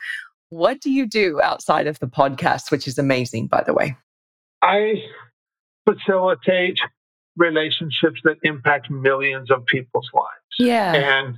what 0.49 0.81
do 0.81 0.91
you 0.91 1.07
do 1.07 1.41
outside 1.41 1.87
of 1.87 1.99
the 1.99 2.07
podcast, 2.07 2.71
which 2.71 2.87
is 2.87 2.97
amazing, 2.97 3.47
by 3.47 3.63
the 3.63 3.73
way? 3.73 3.95
I 4.61 4.95
facilitate 5.89 6.79
relationships 7.37 8.19
that 8.25 8.37
impact 8.43 8.89
millions 8.89 9.49
of 9.49 9.65
people's 9.65 10.09
lives. 10.13 10.27
Yeah. 10.59 10.93
And 10.93 11.37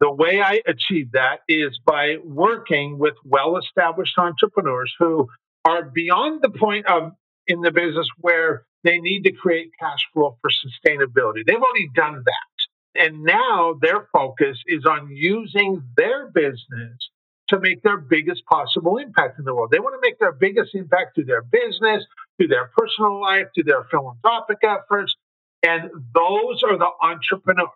the 0.00 0.10
way 0.10 0.40
I 0.40 0.62
achieve 0.66 1.12
that 1.12 1.40
is 1.46 1.78
by 1.84 2.16
working 2.24 2.98
with 2.98 3.14
well 3.24 3.58
established 3.58 4.18
entrepreneurs 4.18 4.92
who 4.98 5.28
are 5.64 5.84
beyond 5.84 6.40
the 6.42 6.50
point 6.50 6.86
of 6.86 7.12
in 7.46 7.60
the 7.60 7.70
business 7.70 8.08
where 8.18 8.64
they 8.82 8.98
need 8.98 9.24
to 9.24 9.32
create 9.32 9.70
cash 9.78 10.00
flow 10.12 10.38
for 10.40 10.50
sustainability. 10.50 11.44
They've 11.46 11.56
already 11.56 11.90
done 11.94 12.22
that. 12.24 13.02
And 13.02 13.22
now 13.22 13.74
their 13.80 14.08
focus 14.12 14.58
is 14.66 14.84
on 14.86 15.10
using 15.10 15.82
their 15.96 16.30
business 16.30 17.10
to 17.48 17.60
make 17.60 17.82
their 17.82 17.98
biggest 17.98 18.44
possible 18.46 18.96
impact 18.96 19.38
in 19.38 19.44
the 19.44 19.54
world. 19.54 19.70
They 19.70 19.80
want 19.80 19.94
to 19.94 20.08
make 20.08 20.18
their 20.18 20.32
biggest 20.32 20.74
impact 20.74 21.14
through 21.14 21.24
their 21.24 21.42
business, 21.42 22.04
through 22.38 22.48
their 22.48 22.70
personal 22.76 23.20
life, 23.20 23.46
through 23.54 23.64
their 23.64 23.84
philanthropic 23.90 24.58
efforts. 24.62 25.14
And 25.62 25.90
those 26.14 26.62
are 26.62 26.78
the 26.78 26.90
entrepreneurs 27.02 27.68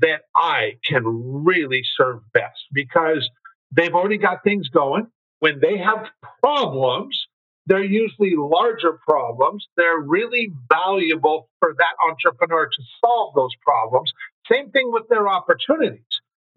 that 0.00 0.22
I 0.34 0.78
can 0.88 1.02
really 1.44 1.82
serve 1.96 2.20
best 2.32 2.60
because 2.72 3.28
they've 3.74 3.94
already 3.94 4.18
got 4.18 4.42
things 4.44 4.68
going. 4.68 5.06
When 5.40 5.60
they 5.60 5.78
have 5.78 6.06
problems, 6.42 7.26
they're 7.66 7.84
usually 7.84 8.34
larger 8.36 8.98
problems. 9.06 9.66
They're 9.76 10.00
really 10.00 10.52
valuable 10.70 11.48
for 11.60 11.74
that 11.78 11.94
entrepreneur 12.08 12.66
to 12.66 12.82
solve 13.04 13.34
those 13.34 13.54
problems. 13.62 14.12
Same 14.50 14.70
thing 14.70 14.92
with 14.92 15.08
their 15.08 15.28
opportunities. 15.28 16.02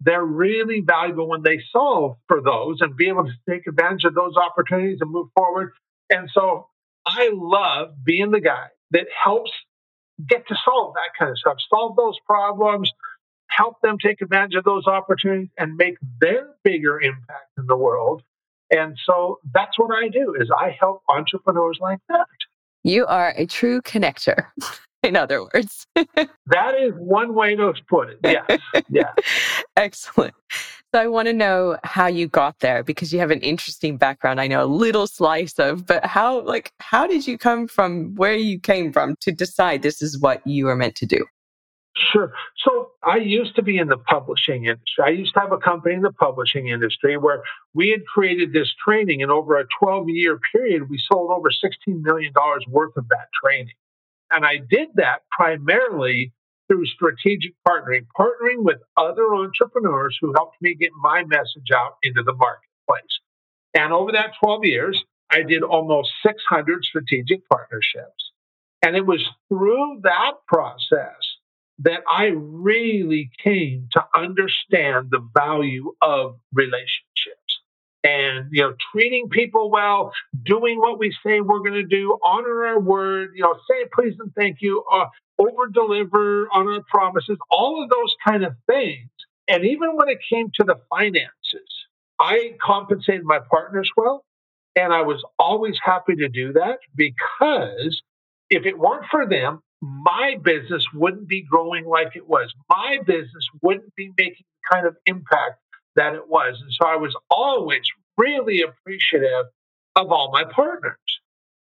They're 0.00 0.24
really 0.24 0.80
valuable 0.80 1.28
when 1.28 1.42
they 1.42 1.60
solve 1.72 2.16
for 2.28 2.40
those 2.40 2.80
and 2.80 2.96
be 2.96 3.08
able 3.08 3.24
to 3.24 3.32
take 3.48 3.66
advantage 3.66 4.04
of 4.04 4.14
those 4.14 4.36
opportunities 4.36 4.98
and 5.00 5.10
move 5.10 5.28
forward. 5.34 5.72
And 6.10 6.28
so 6.32 6.68
I 7.06 7.30
love 7.32 8.04
being 8.04 8.30
the 8.30 8.40
guy 8.40 8.66
that 8.92 9.06
helps 9.24 9.50
get 10.26 10.46
to 10.48 10.56
solve 10.64 10.94
that 10.94 11.18
kind 11.18 11.30
of 11.30 11.38
stuff, 11.38 11.56
solve 11.70 11.96
those 11.96 12.16
problems, 12.26 12.92
help 13.48 13.80
them 13.82 13.96
take 13.98 14.20
advantage 14.20 14.54
of 14.54 14.64
those 14.64 14.86
opportunities 14.86 15.48
and 15.58 15.76
make 15.76 15.96
their 16.20 16.48
bigger 16.62 17.00
impact 17.00 17.50
in 17.58 17.66
the 17.66 17.76
world. 17.76 18.22
And 18.70 18.96
so 19.04 19.38
that's 19.54 19.78
what 19.78 19.94
I 19.94 20.08
do 20.08 20.34
is 20.38 20.50
I 20.56 20.76
help 20.78 21.02
entrepreneurs 21.08 21.78
like 21.80 22.00
that. 22.08 22.26
You 22.84 23.06
are 23.06 23.34
a 23.36 23.46
true 23.46 23.82
connector. 23.82 24.46
In 25.04 25.14
other 25.14 25.42
words, 25.42 25.86
that 25.94 26.74
is 26.76 26.92
one 26.96 27.34
way 27.34 27.54
to 27.54 27.72
put 27.88 28.08
it. 28.10 28.18
Yes. 28.22 28.60
Yeah. 28.90 29.12
Excellent. 29.76 30.34
So 30.92 31.00
I 31.00 31.06
want 31.06 31.28
to 31.28 31.32
know 31.32 31.76
how 31.84 32.08
you 32.08 32.26
got 32.26 32.58
there 32.58 32.82
because 32.82 33.12
you 33.12 33.18
have 33.20 33.30
an 33.30 33.40
interesting 33.40 33.96
background. 33.96 34.40
I 34.40 34.48
know 34.48 34.64
a 34.64 34.66
little 34.66 35.06
slice 35.06 35.58
of, 35.58 35.86
but 35.86 36.04
how 36.04 36.40
like 36.40 36.72
how 36.80 37.06
did 37.06 37.26
you 37.26 37.38
come 37.38 37.68
from 37.68 38.14
where 38.16 38.34
you 38.34 38.58
came 38.58 38.92
from 38.92 39.14
to 39.20 39.30
decide 39.30 39.82
this 39.82 40.02
is 40.02 40.18
what 40.18 40.44
you 40.46 40.68
are 40.68 40.76
meant 40.76 40.96
to 40.96 41.06
do? 41.06 41.24
Sure. 42.12 42.32
So 42.58 42.92
I 43.02 43.16
used 43.16 43.56
to 43.56 43.62
be 43.62 43.78
in 43.78 43.88
the 43.88 43.96
publishing 43.96 44.66
industry. 44.66 45.04
I 45.04 45.10
used 45.10 45.34
to 45.34 45.40
have 45.40 45.52
a 45.52 45.58
company 45.58 45.94
in 45.94 46.02
the 46.02 46.12
publishing 46.12 46.68
industry 46.68 47.16
where 47.16 47.42
we 47.74 47.88
had 47.90 48.06
created 48.06 48.52
this 48.52 48.72
training, 48.84 49.22
and 49.22 49.32
over 49.32 49.58
a 49.58 49.66
12 49.80 50.08
year 50.08 50.38
period, 50.52 50.88
we 50.88 51.02
sold 51.10 51.30
over 51.30 51.48
$16 51.50 52.02
million 52.02 52.32
worth 52.68 52.96
of 52.96 53.08
that 53.08 53.28
training. 53.42 53.74
And 54.30 54.44
I 54.44 54.58
did 54.58 54.90
that 54.94 55.22
primarily 55.30 56.32
through 56.68 56.86
strategic 56.86 57.54
partnering, 57.66 58.06
partnering 58.16 58.62
with 58.62 58.78
other 58.96 59.34
entrepreneurs 59.34 60.16
who 60.20 60.34
helped 60.36 60.56
me 60.60 60.74
get 60.74 60.90
my 61.00 61.24
message 61.24 61.70
out 61.74 61.96
into 62.02 62.22
the 62.22 62.34
marketplace. 62.34 63.20
And 63.74 63.92
over 63.92 64.12
that 64.12 64.32
12 64.42 64.64
years, 64.64 65.02
I 65.30 65.42
did 65.42 65.62
almost 65.62 66.10
600 66.22 66.84
strategic 66.84 67.48
partnerships. 67.48 68.32
And 68.82 68.96
it 68.96 69.06
was 69.06 69.24
through 69.48 70.00
that 70.04 70.32
process 70.46 71.27
that 71.80 72.00
I 72.10 72.32
really 72.34 73.30
came 73.42 73.88
to 73.92 74.04
understand 74.14 75.08
the 75.10 75.26
value 75.36 75.92
of 76.02 76.38
relationships 76.52 77.60
and 78.04 78.48
you 78.52 78.62
know 78.62 78.74
treating 78.92 79.28
people 79.28 79.70
well 79.70 80.12
doing 80.44 80.78
what 80.78 80.98
we 80.98 81.12
say 81.24 81.40
we're 81.40 81.58
going 81.58 81.72
to 81.72 81.82
do 81.82 82.16
honor 82.24 82.66
our 82.66 82.78
word 82.78 83.32
you 83.34 83.42
know 83.42 83.54
say 83.68 83.86
please 83.92 84.14
and 84.20 84.32
thank 84.36 84.58
you 84.60 84.84
uh, 84.92 85.06
over 85.38 85.68
deliver 85.68 86.48
on 86.52 86.66
our 86.68 86.82
promises, 86.88 87.38
all 87.50 87.82
of 87.82 87.90
those 87.90 88.14
kind 88.26 88.44
of 88.44 88.54
things. 88.66 89.08
And 89.48 89.64
even 89.64 89.96
when 89.96 90.08
it 90.08 90.18
came 90.28 90.50
to 90.54 90.64
the 90.64 90.76
finances, 90.90 91.30
I 92.20 92.54
compensated 92.60 93.24
my 93.24 93.38
partners 93.50 93.90
well. 93.96 94.24
And 94.76 94.92
I 94.92 95.02
was 95.02 95.24
always 95.38 95.76
happy 95.82 96.14
to 96.16 96.28
do 96.28 96.52
that 96.52 96.78
because 96.94 98.02
if 98.50 98.66
it 98.66 98.78
weren't 98.78 99.06
for 99.10 99.26
them, 99.26 99.60
my 99.80 100.36
business 100.42 100.84
wouldn't 100.92 101.28
be 101.28 101.42
growing 101.42 101.86
like 101.86 102.16
it 102.16 102.28
was. 102.28 102.52
My 102.68 102.98
business 103.06 103.46
wouldn't 103.62 103.94
be 103.94 104.12
making 104.16 104.44
the 104.46 104.74
kind 104.74 104.86
of 104.86 104.96
impact 105.06 105.60
that 105.96 106.14
it 106.14 106.28
was. 106.28 106.58
And 106.60 106.72
so 106.72 106.86
I 106.86 106.96
was 106.96 107.14
always 107.30 107.82
really 108.16 108.62
appreciative 108.62 109.46
of 109.96 110.12
all 110.12 110.30
my 110.32 110.44
partners. 110.44 110.96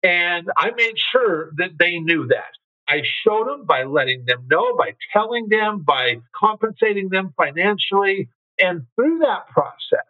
And 0.03 0.49
I 0.57 0.71
made 0.75 0.95
sure 1.11 1.51
that 1.57 1.77
they 1.79 1.99
knew 1.99 2.27
that. 2.27 2.51
I 2.87 3.01
showed 3.23 3.47
them 3.47 3.65
by 3.65 3.83
letting 3.83 4.25
them 4.25 4.45
know, 4.49 4.77
by 4.77 4.93
telling 5.11 5.49
them, 5.49 5.81
by 5.81 6.21
compensating 6.35 7.09
them 7.09 7.33
financially. 7.35 8.29
And 8.59 8.85
through 8.95 9.19
that 9.19 9.47
process, 9.47 10.05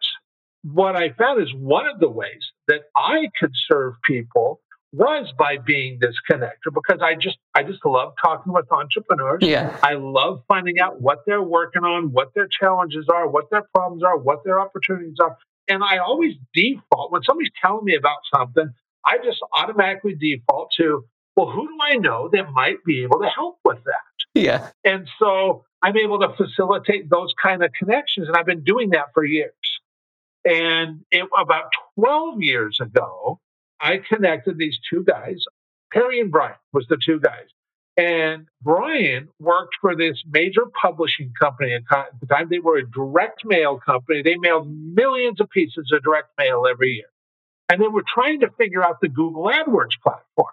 what 0.62 0.96
I 0.96 1.10
found 1.10 1.42
is 1.42 1.54
one 1.54 1.86
of 1.86 2.00
the 2.00 2.10
ways 2.10 2.52
that 2.68 2.82
I 2.94 3.30
could 3.40 3.52
serve 3.54 3.94
people 4.04 4.60
was 4.92 5.32
by 5.38 5.58
being 5.58 5.98
this 6.00 6.14
connector 6.30 6.72
because 6.72 7.00
I 7.02 7.14
just 7.14 7.38
I 7.54 7.62
just 7.62 7.84
love 7.84 8.14
talking 8.22 8.52
with 8.52 8.70
entrepreneurs. 8.70 9.40
Yeah. 9.42 9.76
I 9.82 9.94
love 9.94 10.42
finding 10.48 10.78
out 10.78 11.00
what 11.00 11.18
they're 11.26 11.42
working 11.42 11.82
on, 11.82 12.12
what 12.12 12.34
their 12.34 12.48
challenges 12.48 13.06
are, 13.12 13.28
what 13.28 13.50
their 13.50 13.66
problems 13.74 14.02
are, 14.02 14.16
what 14.16 14.44
their 14.44 14.60
opportunities 14.60 15.16
are. 15.20 15.36
And 15.68 15.82
I 15.82 15.98
always 15.98 16.34
default 16.54 17.12
when 17.12 17.22
somebody's 17.24 17.52
telling 17.60 17.84
me 17.84 17.96
about 17.96 18.18
something, 18.34 18.70
I 19.04 19.18
just 19.18 19.38
automatically 19.54 20.14
default 20.14 20.70
to 20.78 21.04
well, 21.36 21.50
who 21.50 21.68
do 21.68 21.78
I 21.82 21.96
know 21.96 22.30
that 22.32 22.50
might 22.52 22.82
be 22.84 23.02
able 23.02 23.20
to 23.20 23.28
help 23.28 23.58
with 23.64 23.84
that? 23.84 24.40
Yeah. 24.40 24.70
And 24.84 25.06
so 25.18 25.64
I'm 25.82 25.96
able 25.96 26.18
to 26.20 26.34
facilitate 26.34 27.10
those 27.10 27.34
kind 27.40 27.62
of 27.62 27.72
connections. 27.78 28.28
And 28.28 28.36
I've 28.36 28.46
been 28.46 28.64
doing 28.64 28.90
that 28.90 29.08
for 29.12 29.22
years. 29.22 29.52
And 30.46 31.04
it, 31.10 31.28
about 31.38 31.64
12 31.98 32.40
years 32.40 32.78
ago, 32.80 33.38
I 33.80 33.98
connected 33.98 34.58
these 34.58 34.78
two 34.90 35.04
guys. 35.04 35.44
Perry 35.92 36.20
and 36.20 36.30
Brian 36.30 36.56
was 36.72 36.86
the 36.88 36.98
two 37.04 37.20
guys. 37.20 37.46
And 37.96 38.46
Brian 38.60 39.28
worked 39.40 39.76
for 39.80 39.96
this 39.96 40.22
major 40.30 40.66
publishing 40.80 41.32
company 41.40 41.72
at 41.72 41.82
the 42.20 42.26
time. 42.26 42.48
They 42.50 42.58
were 42.58 42.76
a 42.76 42.90
direct 42.90 43.42
mail 43.44 43.78
company. 43.78 44.22
They 44.22 44.36
mailed 44.36 44.68
millions 44.70 45.40
of 45.40 45.48
pieces 45.48 45.90
of 45.92 46.02
direct 46.02 46.28
mail 46.38 46.64
every 46.70 46.92
year. 46.92 47.08
And 47.68 47.80
they 47.80 47.88
were 47.88 48.04
trying 48.06 48.40
to 48.40 48.50
figure 48.58 48.84
out 48.84 49.00
the 49.00 49.08
Google 49.08 49.44
AdWords 49.44 49.98
platform. 50.02 50.52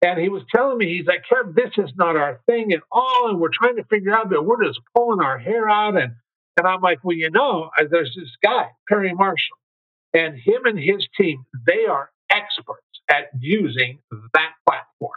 And 0.00 0.18
he 0.18 0.28
was 0.28 0.42
telling 0.52 0.78
me, 0.78 0.96
he's 0.96 1.06
like, 1.06 1.24
Kev, 1.30 1.54
this 1.54 1.72
is 1.76 1.92
not 1.96 2.16
our 2.16 2.40
thing 2.46 2.72
at 2.72 2.80
all. 2.90 3.28
And 3.28 3.38
we're 3.38 3.50
trying 3.52 3.76
to 3.76 3.84
figure 3.84 4.12
out 4.12 4.30
that 4.30 4.42
we're 4.42 4.64
just 4.64 4.80
pulling 4.96 5.20
our 5.20 5.38
hair 5.38 5.68
out. 5.68 5.96
And, 5.96 6.14
and 6.56 6.66
I'm 6.66 6.80
like, 6.80 7.04
well, 7.04 7.16
you 7.16 7.30
know, 7.30 7.70
there's 7.90 8.16
this 8.16 8.30
guy, 8.42 8.70
Perry 8.88 9.14
Marshall, 9.14 9.58
and 10.14 10.36
him 10.36 10.64
and 10.64 10.78
his 10.78 11.06
team, 11.16 11.44
they 11.66 11.86
are 11.86 12.10
experts 12.32 12.82
at 13.08 13.30
using 13.38 13.98
that 14.34 14.52
platform. 14.66 15.12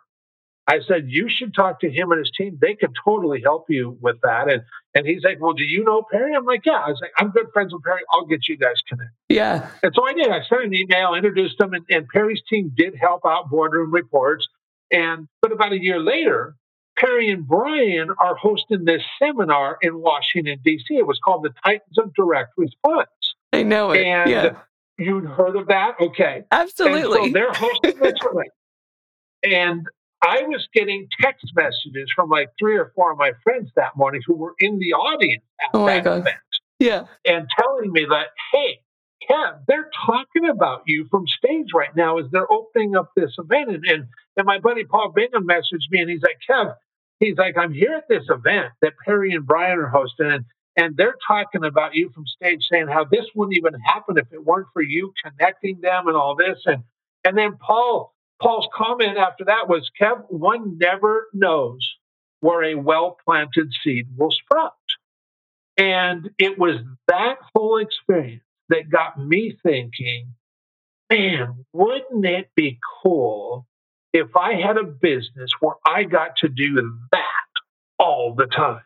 I 0.68 0.80
said, 0.88 1.06
you 1.08 1.30
should 1.30 1.54
talk 1.54 1.80
to 1.82 1.90
him 1.90 2.12
and 2.12 2.20
his 2.20 2.32
team. 2.36 2.58
They 2.60 2.74
can 2.74 2.92
totally 3.04 3.42
help 3.42 3.66
you 3.70 3.98
with 4.02 4.16
that. 4.24 4.50
And 4.50 4.64
and 4.96 5.06
he's 5.06 5.24
like, 5.24 5.40
well, 5.40 5.54
do 5.54 5.64
you 5.64 5.84
know 5.84 6.04
Perry? 6.12 6.34
I'm 6.34 6.46
like, 6.46 6.66
yeah. 6.66 6.82
I 6.86 6.90
was 6.90 7.00
like, 7.02 7.12
I'm 7.20 7.30
good 7.30 7.48
friends 7.54 7.74
with 7.74 7.84
Perry. 7.84 8.02
I'll 8.12 8.26
get 8.26 8.48
you 8.48 8.58
guys 8.58 8.76
connected. 8.88 9.14
Yeah. 9.30 9.70
And 9.84 9.92
so 9.94 10.08
I 10.08 10.14
did. 10.14 10.30
I 10.30 10.42
sent 10.50 10.64
an 10.64 10.74
email, 10.74 11.14
introduced 11.14 11.62
him, 11.62 11.74
and, 11.74 11.86
and 11.90 12.08
Perry's 12.08 12.42
team 12.50 12.72
did 12.76 12.96
help 13.00 13.22
out 13.26 13.50
boardroom 13.50 13.94
reports. 13.94 14.48
And 14.92 15.28
but 15.42 15.52
about 15.52 15.74
a 15.74 15.80
year 15.80 16.00
later, 16.00 16.56
Perry 16.98 17.30
and 17.30 17.48
Brian 17.48 18.10
are 18.20 18.36
hosting 18.36 18.86
this 18.86 19.04
seminar 19.20 19.78
in 19.82 20.02
Washington, 20.02 20.60
D.C. 20.64 20.96
It 20.96 21.06
was 21.06 21.20
called 21.24 21.44
the 21.44 21.54
Titans 21.64 21.98
of 22.00 22.14
Direct 22.16 22.54
Response. 22.58 23.10
I 23.54 23.64
know 23.64 23.92
it. 23.92 24.04
And 24.04 24.32
yeah. 24.32 24.56
You'd 24.98 25.26
heard 25.26 25.56
of 25.56 25.68
that? 25.68 25.96
Okay. 26.00 26.44
Absolutely. 26.52 27.18
And 27.18 27.28
so 27.28 27.34
they're 27.34 27.54
hosting 27.54 28.00
this 28.00 28.14
event. 28.32 28.52
And 29.44 29.86
I 30.22 30.44
was 30.44 30.68
getting 30.74 31.08
text 31.22 31.52
messages 31.56 32.10
from 32.16 32.30
like 32.30 32.50
three 32.58 32.78
or 32.78 32.92
four 32.96 33.12
of 33.12 33.18
my 33.18 33.32
friends 33.44 33.70
that 33.76 33.96
morning 33.96 34.22
who 34.26 34.36
were 34.36 34.56
in 34.60 34.80
the 34.80 34.94
audience 34.94 35.44
at 35.62 35.70
oh 35.74 35.86
that 35.86 36.04
God. 36.04 36.20
event. 36.20 36.38
Yeah. 36.80 37.06
And 37.26 37.48
telling 37.60 37.92
me 37.92 38.06
that, 38.10 38.28
hey, 38.52 38.80
Kev, 39.30 39.60
they're 39.68 39.90
talking 40.06 40.50
about 40.50 40.84
you 40.86 41.08
from 41.10 41.26
stage 41.28 41.68
right 41.74 41.96
now 41.96 42.18
as 42.18 42.26
they're 42.32 42.52
opening 42.52 42.96
up 42.96 43.12
this 43.16 43.36
event. 43.38 43.70
And, 43.70 43.86
and, 43.86 44.08
and 44.38 44.46
my 44.46 44.60
buddy 44.60 44.84
Paul 44.84 45.12
Bingham 45.16 45.48
messaged 45.48 45.90
me 45.92 46.00
and 46.00 46.10
he's 46.10 46.22
like, 46.22 46.40
Kev, 46.50 46.76
he's 47.20 47.38
like, 47.38 47.58
I'm 47.58 47.74
here 47.74 47.94
at 47.94 48.08
this 48.10 48.26
event 48.30 48.74
that 48.82 48.94
Perry 49.04 49.34
and 49.34 49.46
Brian 49.46 49.80
are 49.80 49.90
hosting. 49.90 50.32
And, 50.32 50.46
and 50.78 50.98
they're 50.98 51.16
talking 51.26 51.64
about 51.64 51.96
you 51.96 52.10
from 52.14 52.26
stage 52.28 52.66
saying 52.70 52.88
how 52.88 53.06
this 53.06 53.26
wouldn't 53.34 53.58
even 53.58 53.80
happen 53.80 54.18
if 54.18 54.28
it 54.32 54.44
weren't 54.44 54.68
for 54.74 54.82
you 54.82 55.14
connecting 55.24 55.80
them 55.82 56.08
and 56.08 56.18
all 56.18 56.36
this. 56.36 56.60
And, 56.66 56.84
and 57.24 57.38
then 57.38 57.58
Paul, 57.58 58.14
Paul's 58.42 58.68
comment 58.74 59.18
after 59.18 59.46
that 59.46 59.70
was, 59.70 59.90
Kev, 60.00 60.24
one 60.30 60.78
never 60.78 61.28
knows 61.34 61.80
where 62.42 62.64
a 62.64 62.76
well 62.76 63.18
planted 63.26 63.72
seed 63.84 64.08
will 64.18 64.32
sprout. 64.32 64.74
And 65.78 66.30
it 66.38 66.58
was 66.58 66.78
that 67.08 67.36
whole 67.54 67.78
experience 67.78 68.44
that 68.70 68.90
got 68.90 69.18
me 69.18 69.58
thinking, 69.64 70.34
man, 71.10 71.66
wouldn't 71.74 72.26
it 72.26 72.50
be 72.56 72.80
cool 73.02 73.66
if 74.14 74.36
I 74.36 74.54
had 74.54 74.78
a 74.78 74.84
business 74.84 75.52
where 75.60 75.76
I 75.86 76.04
got 76.04 76.38
to 76.38 76.50
do 76.50 76.98
that 77.12 77.22
all 78.00 78.34
the 78.36 78.48
time? 78.48 78.82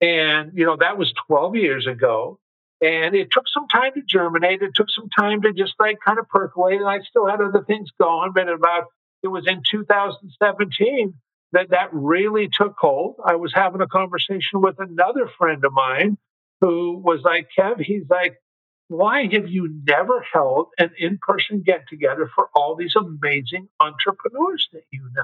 And, 0.00 0.52
you 0.54 0.66
know, 0.66 0.76
that 0.78 0.98
was 0.98 1.12
12 1.26 1.56
years 1.56 1.86
ago. 1.86 2.38
And 2.82 3.14
it 3.14 3.28
took 3.30 3.44
some 3.48 3.68
time 3.68 3.92
to 3.94 4.02
germinate. 4.06 4.60
It 4.62 4.72
took 4.74 4.90
some 4.90 5.08
time 5.08 5.42
to 5.42 5.52
just 5.52 5.74
like 5.80 5.96
kind 6.04 6.18
of 6.18 6.28
percolate. 6.28 6.80
And 6.80 6.88
I 6.88 7.00
still 7.00 7.26
had 7.26 7.40
other 7.40 7.64
things 7.64 7.90
going, 7.98 8.32
but 8.34 8.48
about 8.48 8.84
it 9.22 9.28
was 9.28 9.46
in 9.46 9.62
2017 9.68 11.14
that 11.52 11.70
that 11.70 11.88
really 11.92 12.48
took 12.52 12.74
hold. 12.78 13.16
I 13.24 13.36
was 13.36 13.52
having 13.54 13.80
a 13.80 13.86
conversation 13.86 14.60
with 14.60 14.76
another 14.78 15.30
friend 15.38 15.64
of 15.64 15.72
mine 15.72 16.18
who 16.60 16.98
was 16.98 17.20
like, 17.22 17.48
Kev, 17.58 17.80
he's 17.80 18.04
like, 18.10 18.36
why 18.88 19.26
have 19.32 19.48
you 19.48 19.80
never 19.84 20.24
held 20.32 20.68
an 20.78 20.90
in 20.98 21.18
person 21.20 21.62
get 21.64 21.88
together 21.88 22.30
for 22.34 22.48
all 22.54 22.76
these 22.76 22.94
amazing 22.94 23.68
entrepreneurs 23.80 24.68
that 24.72 24.82
you 24.92 25.02
know? 25.14 25.22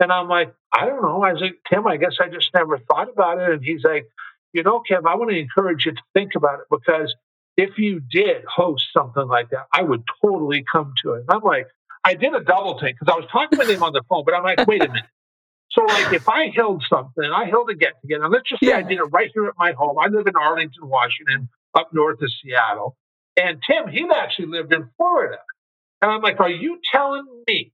And 0.00 0.12
I'm 0.12 0.28
like, 0.28 0.54
I 0.72 0.86
don't 0.86 1.02
know. 1.02 1.22
I 1.22 1.32
was 1.32 1.42
like, 1.42 1.58
Tim, 1.68 1.86
I 1.86 1.96
guess 1.96 2.16
I 2.20 2.28
just 2.28 2.50
never 2.54 2.78
thought 2.78 3.08
about 3.08 3.38
it. 3.38 3.50
And 3.50 3.64
he's 3.64 3.84
like, 3.84 4.06
you 4.52 4.62
know, 4.62 4.82
Kev, 4.88 5.06
I 5.06 5.16
want 5.16 5.30
to 5.30 5.38
encourage 5.38 5.86
you 5.86 5.92
to 5.92 6.02
think 6.14 6.32
about 6.36 6.60
it 6.60 6.66
because 6.70 7.14
if 7.56 7.78
you 7.78 8.00
did 8.00 8.44
host 8.44 8.86
something 8.96 9.26
like 9.26 9.50
that, 9.50 9.66
I 9.72 9.82
would 9.82 10.04
totally 10.22 10.64
come 10.70 10.94
to 11.02 11.14
it. 11.14 11.24
And 11.28 11.30
I'm 11.30 11.42
like, 11.42 11.66
I 12.04 12.14
did 12.14 12.34
a 12.34 12.40
double 12.40 12.78
take 12.78 12.96
because 12.98 13.12
I 13.12 13.18
was 13.18 13.28
talking 13.30 13.58
with 13.58 13.68
him 13.68 13.82
on 13.82 13.92
the 13.92 14.02
phone, 14.08 14.24
but 14.24 14.34
I'm 14.34 14.44
like, 14.44 14.66
wait 14.66 14.82
a 14.82 14.88
minute. 14.88 15.04
So, 15.70 15.84
like, 15.84 16.14
if 16.14 16.28
I 16.28 16.50
held 16.54 16.82
something, 16.88 17.24
I 17.24 17.44
held 17.44 17.68
a 17.68 17.74
get 17.74 18.00
together. 18.00 18.28
Let's 18.28 18.48
just 18.48 18.62
say 18.62 18.70
yeah. 18.70 18.78
I 18.78 18.82
did 18.82 18.98
it 18.98 19.04
right 19.12 19.30
here 19.34 19.46
at 19.46 19.54
my 19.58 19.72
home. 19.72 19.98
I 19.98 20.06
live 20.06 20.26
in 20.26 20.34
Arlington, 20.34 20.88
Washington 20.88 21.50
up 21.74 21.90
north 21.92 22.22
of 22.22 22.30
Seattle. 22.42 22.96
And 23.36 23.60
Tim, 23.68 23.88
he 23.88 24.08
actually 24.14 24.46
lived 24.46 24.72
in 24.72 24.88
Florida. 24.96 25.38
And 26.00 26.10
I'm 26.10 26.22
like, 26.22 26.40
are 26.40 26.50
you 26.50 26.78
telling 26.90 27.26
me 27.46 27.72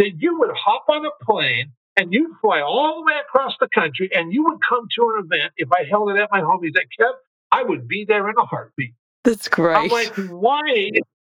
that 0.00 0.12
you 0.18 0.38
would 0.38 0.50
hop 0.56 0.86
on 0.88 1.04
a 1.04 1.10
plane 1.24 1.72
and 1.94 2.10
you'd 2.10 2.32
fly 2.40 2.62
all 2.62 2.96
the 2.96 3.02
way 3.02 3.18
across 3.20 3.52
the 3.60 3.68
country 3.74 4.08
and 4.14 4.32
you 4.32 4.42
would 4.44 4.58
come 4.66 4.88
to 4.96 5.14
an 5.14 5.24
event 5.26 5.52
if 5.58 5.68
I 5.70 5.84
held 5.84 6.10
it 6.10 6.16
at 6.16 6.30
my 6.32 6.40
home? 6.40 6.60
He's 6.62 6.74
like, 6.74 6.88
Kev, 6.98 7.12
I 7.52 7.62
would 7.62 7.86
be 7.86 8.06
there 8.08 8.26
in 8.30 8.34
a 8.38 8.46
heartbeat. 8.46 8.94
That's 9.24 9.48
great. 9.48 9.76
I'm 9.76 9.88
like, 9.88 10.14
why 10.30 10.62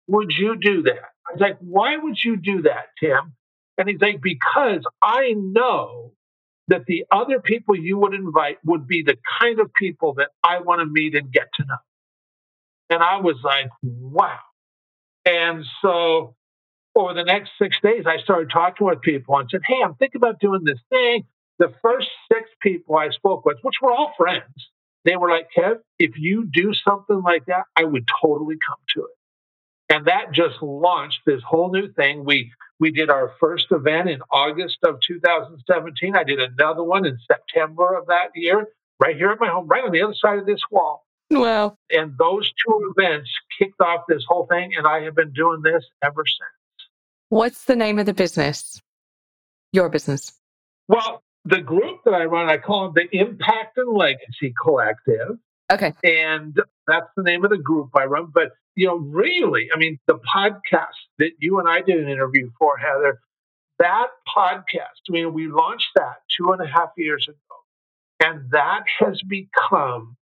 would 0.07 0.31
you 0.37 0.57
do 0.57 0.81
that? 0.83 0.99
I 1.25 1.31
was 1.31 1.39
like, 1.39 1.57
why 1.61 1.95
would 1.95 2.17
you 2.21 2.35
do 2.35 2.63
that, 2.63 2.87
Tim? 2.99 3.33
And 3.77 3.87
he's 3.87 4.01
like, 4.01 4.21
because 4.21 4.81
I 5.01 5.35
know 5.37 6.11
that 6.67 6.85
the 6.85 7.05
other 7.11 7.39
people 7.39 7.77
you 7.77 7.97
would 7.99 8.13
invite 8.13 8.57
would 8.65 8.87
be 8.87 9.03
the 9.03 9.15
kind 9.39 9.61
of 9.61 9.73
people 9.73 10.15
that 10.15 10.31
I 10.43 10.59
want 10.59 10.81
to 10.81 10.85
meet 10.85 11.15
and 11.15 11.31
get 11.31 11.47
to 11.55 11.65
know. 11.65 11.77
And 12.89 13.01
I 13.01 13.21
was 13.21 13.37
like, 13.41 13.69
wow. 13.81 14.39
And 15.25 15.63
so 15.81 16.35
over 16.95 17.13
the 17.13 17.23
next 17.23 17.51
six 17.59 17.77
days, 17.81 18.05
I 18.07 18.17
started 18.17 18.49
talking 18.51 18.87
with 18.87 19.01
people 19.01 19.37
and 19.37 19.49
said, 19.49 19.61
Hey, 19.65 19.81
I'm 19.83 19.95
thinking 19.95 20.19
about 20.19 20.39
doing 20.39 20.63
this 20.63 20.79
thing. 20.89 21.25
The 21.59 21.73
first 21.81 22.07
six 22.31 22.49
people 22.61 22.97
I 22.97 23.09
spoke 23.09 23.45
with, 23.45 23.57
which 23.61 23.75
were 23.81 23.91
all 23.91 24.13
friends, 24.17 24.69
they 25.05 25.15
were 25.15 25.29
like, 25.29 25.47
Kev, 25.55 25.77
if 25.99 26.17
you 26.17 26.45
do 26.51 26.73
something 26.73 27.21
like 27.21 27.45
that, 27.45 27.63
I 27.75 27.83
would 27.83 28.05
totally 28.21 28.57
come 28.67 28.79
to 28.95 29.01
it. 29.03 29.93
And 29.95 30.07
that 30.07 30.31
just 30.33 30.61
launched 30.61 31.19
this 31.25 31.41
whole 31.47 31.71
new 31.71 31.91
thing. 31.93 32.25
We 32.25 32.51
we 32.79 32.91
did 32.91 33.09
our 33.09 33.33
first 33.39 33.67
event 33.71 34.09
in 34.09 34.19
August 34.31 34.79
of 34.83 34.99
2017. 35.07 36.15
I 36.15 36.23
did 36.23 36.39
another 36.39 36.83
one 36.83 37.05
in 37.05 37.17
September 37.27 37.95
of 37.95 38.07
that 38.07 38.29
year, 38.33 38.67
right 38.99 39.15
here 39.15 39.29
at 39.29 39.39
my 39.39 39.47
home, 39.47 39.67
right 39.67 39.83
on 39.83 39.91
the 39.91 40.01
other 40.01 40.15
side 40.15 40.39
of 40.39 40.45
this 40.45 40.61
wall. 40.71 41.05
Wow. 41.31 41.77
And 41.89 42.17
those 42.17 42.51
two 42.65 42.93
events 42.97 43.29
kicked 43.57 43.79
off 43.79 44.01
this 44.07 44.23
whole 44.27 44.47
thing, 44.47 44.71
and 44.75 44.85
I 44.85 45.01
have 45.01 45.15
been 45.15 45.33
doing 45.33 45.61
this 45.61 45.85
ever 46.03 46.23
since. 46.25 46.64
What's 47.29 47.65
the 47.65 47.75
name 47.75 47.99
of 47.99 48.05
the 48.05 48.13
business? 48.13 48.81
Your 49.71 49.89
business? 49.89 50.31
Well, 50.87 51.23
the 51.43 51.61
group 51.61 51.99
that 52.05 52.13
I 52.13 52.25
run, 52.25 52.49
I 52.49 52.57
call 52.57 52.87
it 52.87 52.93
the 52.93 53.17
Impact 53.17 53.77
and 53.77 53.95
Legacy 53.95 54.53
Collective. 54.61 55.37
Okay. 55.71 55.93
And 56.03 56.59
that's 56.87 57.07
the 57.15 57.23
name 57.23 57.43
of 57.43 57.49
the 57.49 57.57
group 57.57 57.89
I 57.95 58.05
run. 58.05 58.31
But, 58.33 58.51
you 58.75 58.87
know, 58.87 58.97
really, 58.97 59.69
I 59.73 59.77
mean, 59.77 59.99
the 60.07 60.19
podcast 60.35 60.95
that 61.19 61.31
you 61.39 61.59
and 61.59 61.67
I 61.67 61.81
did 61.81 61.97
an 61.97 62.09
interview 62.09 62.51
for, 62.59 62.77
Heather, 62.77 63.19
that 63.79 64.07
podcast, 64.35 65.01
I 65.09 65.11
mean, 65.11 65.33
we 65.33 65.47
launched 65.47 65.89
that 65.95 66.17
two 66.37 66.51
and 66.51 66.61
a 66.61 66.67
half 66.67 66.89
years 66.97 67.27
ago. 67.27 67.37
And 68.23 68.51
that 68.51 68.83
has 68.99 69.21
become 69.27 70.15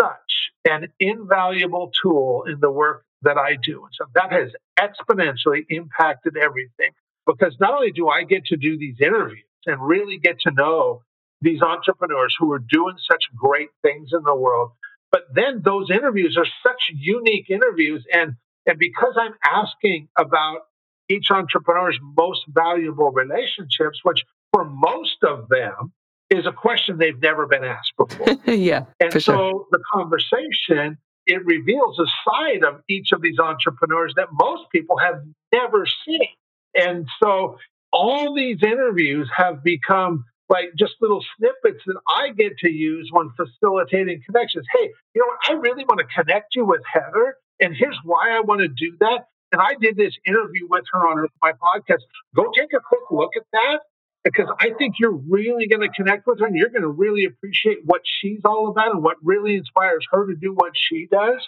such 0.00 0.50
an 0.68 0.88
invaluable 0.98 1.92
tool 2.00 2.44
in 2.46 2.60
the 2.60 2.70
work 2.70 3.04
that 3.22 3.38
I 3.38 3.56
do. 3.62 3.84
And 3.84 3.92
so 3.92 4.06
that 4.14 4.32
has 4.32 4.50
exponentially 4.78 5.64
impacted 5.68 6.36
everything 6.36 6.90
because 7.26 7.56
not 7.60 7.74
only 7.74 7.92
do 7.92 8.08
I 8.08 8.24
get 8.24 8.46
to 8.46 8.56
do 8.56 8.76
these 8.78 8.96
interviews 9.00 9.44
and 9.66 9.80
really 9.80 10.18
get 10.18 10.40
to 10.40 10.50
know 10.50 11.02
these 11.40 11.62
entrepreneurs 11.62 12.34
who 12.38 12.52
are 12.52 12.58
doing 12.58 12.96
such 13.10 13.24
great 13.36 13.70
things 13.82 14.10
in 14.12 14.22
the 14.24 14.34
world, 14.34 14.72
but 15.10 15.22
then 15.34 15.62
those 15.64 15.90
interviews 15.90 16.36
are 16.36 16.46
such 16.62 16.90
unique 16.94 17.50
interviews. 17.50 18.04
And, 18.12 18.34
and 18.66 18.78
because 18.78 19.14
I'm 19.16 19.34
asking 19.44 20.08
about 20.16 20.60
each 21.08 21.30
entrepreneur's 21.30 21.98
most 22.16 22.42
valuable 22.48 23.10
relationships, 23.10 24.00
which 24.02 24.24
for 24.52 24.64
most 24.64 25.22
of 25.22 25.48
them 25.48 25.92
is 26.30 26.46
a 26.46 26.52
question 26.52 26.98
they've 26.98 27.20
never 27.20 27.46
been 27.46 27.64
asked 27.64 27.92
before. 27.96 28.26
yeah. 28.46 28.84
And 29.00 29.12
so 29.12 29.20
sure. 29.20 29.66
the 29.70 29.80
conversation, 29.92 30.98
it 31.26 31.44
reveals 31.44 31.98
a 31.98 32.06
side 32.28 32.64
of 32.64 32.80
each 32.88 33.12
of 33.12 33.22
these 33.22 33.38
entrepreneurs 33.38 34.12
that 34.16 34.28
most 34.32 34.64
people 34.70 34.98
have 34.98 35.22
never 35.52 35.86
seen. 36.06 36.28
And 36.74 37.06
so 37.22 37.58
all 37.92 38.34
these 38.34 38.58
interviews 38.62 39.30
have 39.36 39.62
become 39.62 40.24
like 40.48 40.72
just 40.78 40.94
little 41.00 41.24
snippets 41.36 41.82
that 41.86 41.96
I 42.08 42.30
get 42.32 42.58
to 42.58 42.70
use 42.70 43.08
when 43.10 43.30
facilitating 43.36 44.22
connections. 44.26 44.66
Hey, 44.76 44.90
you 45.14 45.22
know, 45.22 45.26
what? 45.26 45.38
I 45.48 45.52
really 45.60 45.84
want 45.84 46.00
to 46.00 46.22
connect 46.22 46.54
you 46.54 46.64
with 46.64 46.82
Heather, 46.90 47.36
and 47.60 47.74
here's 47.74 47.98
why 48.04 48.36
I 48.36 48.40
want 48.40 48.60
to 48.60 48.68
do 48.68 48.96
that. 49.00 49.28
And 49.52 49.60
I 49.60 49.74
did 49.80 49.96
this 49.96 50.14
interview 50.26 50.66
with 50.68 50.84
her 50.92 51.08
on 51.08 51.26
my 51.42 51.52
podcast. 51.52 52.00
Go 52.34 52.50
take 52.56 52.72
a 52.72 52.80
quick 52.80 53.10
look 53.10 53.30
at 53.36 53.44
that 53.52 53.80
because 54.24 54.46
I 54.60 54.70
think 54.78 54.96
you're 55.00 55.10
really 55.28 55.66
going 55.66 55.80
to 55.80 55.88
connect 55.88 56.26
with 56.26 56.40
her 56.40 56.46
and 56.46 56.56
you're 56.56 56.68
going 56.68 56.82
to 56.82 56.88
really 56.88 57.24
appreciate 57.24 57.78
what 57.84 58.02
she's 58.04 58.40
all 58.44 58.68
about 58.68 58.94
and 58.94 59.02
what 59.02 59.16
really 59.22 59.56
inspires 59.56 60.06
her 60.12 60.26
to 60.26 60.34
do 60.36 60.52
what 60.54 60.72
she 60.74 61.08
does. 61.10 61.46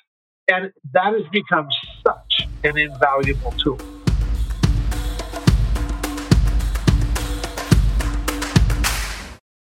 And 0.49 0.73
that 0.93 1.15
has 1.15 1.23
become 1.31 1.69
such 2.05 2.49
an 2.65 2.77
invaluable 2.77 3.53
tool. 3.53 3.79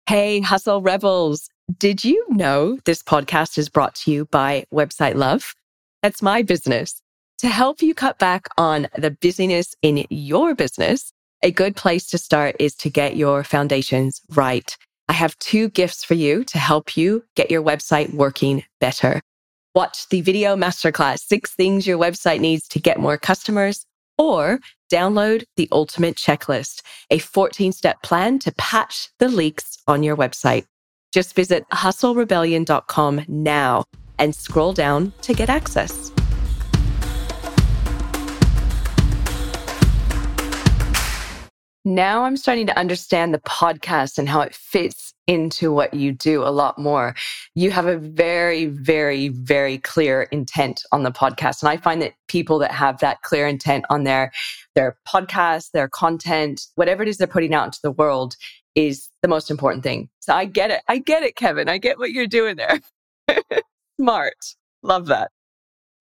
Hey, 0.08 0.40
Hustle 0.40 0.80
Rebels. 0.80 1.48
Did 1.78 2.04
you 2.04 2.24
know 2.30 2.78
this 2.84 3.02
podcast 3.02 3.58
is 3.58 3.68
brought 3.68 3.94
to 3.96 4.12
you 4.12 4.26
by 4.26 4.64
Website 4.72 5.14
Love? 5.14 5.54
That's 6.02 6.22
my 6.22 6.42
business. 6.42 7.00
To 7.38 7.48
help 7.48 7.82
you 7.82 7.94
cut 7.94 8.18
back 8.18 8.46
on 8.58 8.88
the 8.96 9.10
busyness 9.10 9.74
in 9.82 10.04
your 10.10 10.54
business, 10.54 11.13
a 11.44 11.52
good 11.52 11.76
place 11.76 12.06
to 12.06 12.18
start 12.18 12.56
is 12.58 12.74
to 12.74 12.88
get 12.88 13.16
your 13.16 13.44
foundations 13.44 14.22
right. 14.30 14.76
I 15.08 15.12
have 15.12 15.38
two 15.38 15.68
gifts 15.68 16.02
for 16.02 16.14
you 16.14 16.42
to 16.44 16.58
help 16.58 16.96
you 16.96 17.22
get 17.36 17.50
your 17.50 17.62
website 17.62 18.14
working 18.14 18.64
better. 18.80 19.20
Watch 19.74 20.08
the 20.08 20.22
video 20.22 20.56
masterclass, 20.56 21.18
six 21.18 21.54
things 21.54 21.86
your 21.86 21.98
website 21.98 22.40
needs 22.40 22.66
to 22.68 22.80
get 22.80 22.98
more 22.98 23.18
customers, 23.18 23.84
or 24.16 24.58
download 24.90 25.44
the 25.56 25.68
ultimate 25.70 26.16
checklist, 26.16 26.80
a 27.10 27.18
14 27.18 27.72
step 27.72 28.02
plan 28.02 28.38
to 28.38 28.52
patch 28.52 29.10
the 29.18 29.28
leaks 29.28 29.76
on 29.86 30.02
your 30.02 30.16
website. 30.16 30.64
Just 31.12 31.34
visit 31.34 31.68
hustlerebellion.com 31.70 33.24
now 33.28 33.84
and 34.18 34.34
scroll 34.34 34.72
down 34.72 35.12
to 35.22 35.34
get 35.34 35.50
access. 35.50 36.10
Now 41.84 42.24
I'm 42.24 42.36
starting 42.36 42.66
to 42.66 42.78
understand 42.78 43.34
the 43.34 43.40
podcast 43.40 44.18
and 44.18 44.28
how 44.28 44.40
it 44.40 44.54
fits 44.54 45.12
into 45.26 45.72
what 45.72 45.94
you 45.94 46.12
do 46.12 46.42
a 46.42 46.48
lot 46.50 46.78
more. 46.78 47.14
You 47.54 47.70
have 47.70 47.86
a 47.86 47.96
very, 47.96 48.66
very, 48.66 49.28
very 49.28 49.78
clear 49.78 50.22
intent 50.24 50.82
on 50.92 51.02
the 51.02 51.10
podcast. 51.10 51.62
And 51.62 51.68
I 51.68 51.76
find 51.76 52.00
that 52.02 52.14
people 52.28 52.58
that 52.60 52.72
have 52.72 52.98
that 53.00 53.22
clear 53.22 53.46
intent 53.46 53.84
on 53.90 54.04
their, 54.04 54.32
their 54.74 54.96
podcast, 55.06 55.72
their 55.72 55.88
content, 55.88 56.66
whatever 56.74 57.02
it 57.02 57.08
is 57.08 57.18
they're 57.18 57.26
putting 57.26 57.54
out 57.54 57.66
into 57.66 57.80
the 57.82 57.92
world 57.92 58.36
is 58.74 59.08
the 59.22 59.28
most 59.28 59.50
important 59.50 59.82
thing. 59.82 60.08
So 60.20 60.34
I 60.34 60.46
get 60.46 60.70
it. 60.70 60.82
I 60.88 60.98
get 60.98 61.22
it, 61.22 61.36
Kevin. 61.36 61.68
I 61.68 61.78
get 61.78 61.98
what 61.98 62.12
you're 62.12 62.26
doing 62.26 62.56
there. 62.56 62.80
Smart. 64.00 64.54
Love 64.82 65.06
that. 65.06 65.30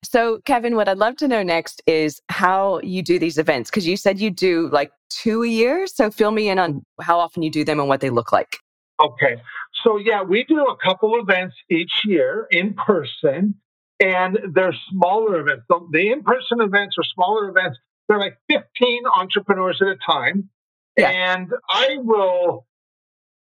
So, 0.04 0.40
Kevin, 0.46 0.76
what 0.76 0.88
I'd 0.88 0.98
love 0.98 1.16
to 1.18 1.28
know 1.28 1.44
next 1.44 1.82
is 1.88 2.22
how 2.30 2.80
you 2.82 3.02
do 3.02 3.20
these 3.20 3.38
events 3.38 3.70
because 3.70 3.88
you 3.88 3.98
said 3.98 4.20
you 4.20 4.30
do 4.30 4.70
like 4.72 4.92
two 5.10 5.44
a 5.44 5.48
year. 5.48 5.88
So, 5.88 6.12
fill 6.12 6.32
me 6.32 6.50
in 6.50 6.60
on 6.60 6.86
how 7.02 7.20
often 7.20 7.44
you 7.44 7.50
do 7.50 7.64
them 7.64 7.80
and 7.80 7.90
what 7.90 8.02
they 8.02 8.10
look 8.10 8.32
like. 8.32 8.58
Okay. 9.02 9.42
So, 9.84 9.98
yeah, 9.98 10.22
we 10.24 10.44
do 10.44 10.66
a 10.66 10.78
couple 10.78 11.20
events 11.20 11.56
each 11.70 11.92
year 12.06 12.48
in 12.52 12.74
person, 12.74 13.56
and 14.00 14.40
they're 14.54 14.76
smaller 14.92 15.40
events. 15.42 15.64
The, 15.70 15.80
the 15.92 16.12
in 16.12 16.24
person 16.24 16.62
events 16.62 16.96
are 16.98 17.04
smaller 17.16 17.50
events. 17.50 17.80
They're 18.08 18.20
like 18.20 18.38
15 18.50 19.04
entrepreneurs 19.16 19.82
at 19.82 19.88
a 19.88 19.98
time. 20.06 20.50
Yeah. 20.98 21.10
And 21.10 21.52
I 21.70 21.98
will 21.98 22.66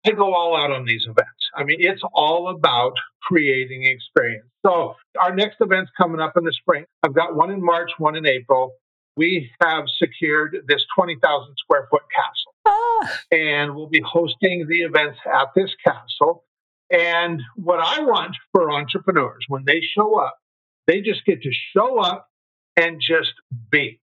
I 0.07 0.11
go 0.13 0.35
all 0.35 0.57
out 0.57 0.71
on 0.73 0.85
these 0.85 1.05
events. 1.05 1.42
I 1.55 1.65
mean, 1.65 1.79
it's 1.81 2.03
all 2.15 2.49
about 2.49 2.95
creating 3.23 3.85
experience. 3.85 4.47
So 4.65 4.97
our 5.21 5.35
next 5.35 5.57
event's 5.61 5.91
coming 5.97 6.21
up 6.21 6.37
in 6.37 6.45
the 6.45 6.53
spring. 6.53 6.85
I've 7.03 7.15
got 7.15 7.35
one 7.37 7.51
in 7.51 7.65
March, 7.65 7.91
one 7.99 8.17
in 8.17 8.27
April. 8.27 8.75
We 9.17 9.51
have 9.61 9.85
secured 9.89 10.57
this 10.67 10.85
20,000 10.97 11.55
square 11.59 11.87
foot 11.91 12.03
castle. 12.15 12.55
Ah. 12.67 13.21
And 13.31 13.75
we'll 13.75 13.89
be 13.89 14.01
hosting 14.01 14.67
the 14.69 14.83
events 14.83 15.19
at 15.27 15.49
this 15.55 15.71
castle. 15.85 16.45
And 16.91 17.43
what 17.57 17.81
I 17.81 18.03
want 18.03 18.37
for 18.53 18.71
entrepreneurs 18.71 19.45
when 19.49 19.65
they 19.65 19.81
show 19.81 20.19
up, 20.19 20.39
they 20.87 21.01
just 21.01 21.25
get 21.25 21.43
to 21.43 21.51
show 21.75 21.99
up 21.99 22.29
and 22.77 23.01
just 23.01 23.33
be. 23.71 24.01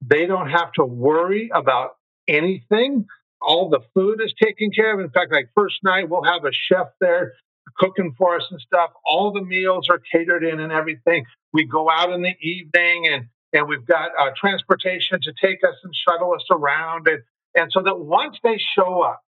They 0.00 0.26
don't 0.26 0.50
have 0.50 0.72
to 0.72 0.84
worry 0.84 1.50
about 1.52 1.96
anything. 2.26 3.06
All 3.40 3.68
the 3.68 3.80
food 3.94 4.20
is 4.22 4.34
taken 4.42 4.70
care 4.70 4.92
of. 4.92 5.00
In 5.00 5.10
fact, 5.10 5.32
like 5.32 5.50
first 5.54 5.76
night, 5.82 6.08
we'll 6.08 6.24
have 6.24 6.44
a 6.44 6.52
chef 6.52 6.88
there 7.00 7.34
cooking 7.78 8.14
for 8.16 8.36
us 8.36 8.46
and 8.50 8.60
stuff. 8.60 8.90
All 9.04 9.32
the 9.32 9.42
meals 9.42 9.88
are 9.88 10.00
catered 10.12 10.44
in 10.44 10.60
and 10.60 10.72
everything. 10.72 11.24
We 11.52 11.64
go 11.64 11.90
out 11.90 12.12
in 12.12 12.22
the 12.22 12.34
evening 12.40 13.08
and 13.12 13.26
and 13.52 13.66
we've 13.66 13.86
got 13.86 14.10
uh, 14.18 14.30
transportation 14.36 15.20
to 15.22 15.32
take 15.40 15.64
us 15.64 15.74
and 15.82 15.94
shuttle 15.94 16.34
us 16.34 16.44
around 16.50 17.08
and 17.08 17.22
and 17.54 17.70
so 17.72 17.82
that 17.82 17.98
once 17.98 18.36
they 18.44 18.58
show 18.58 19.02
up, 19.02 19.22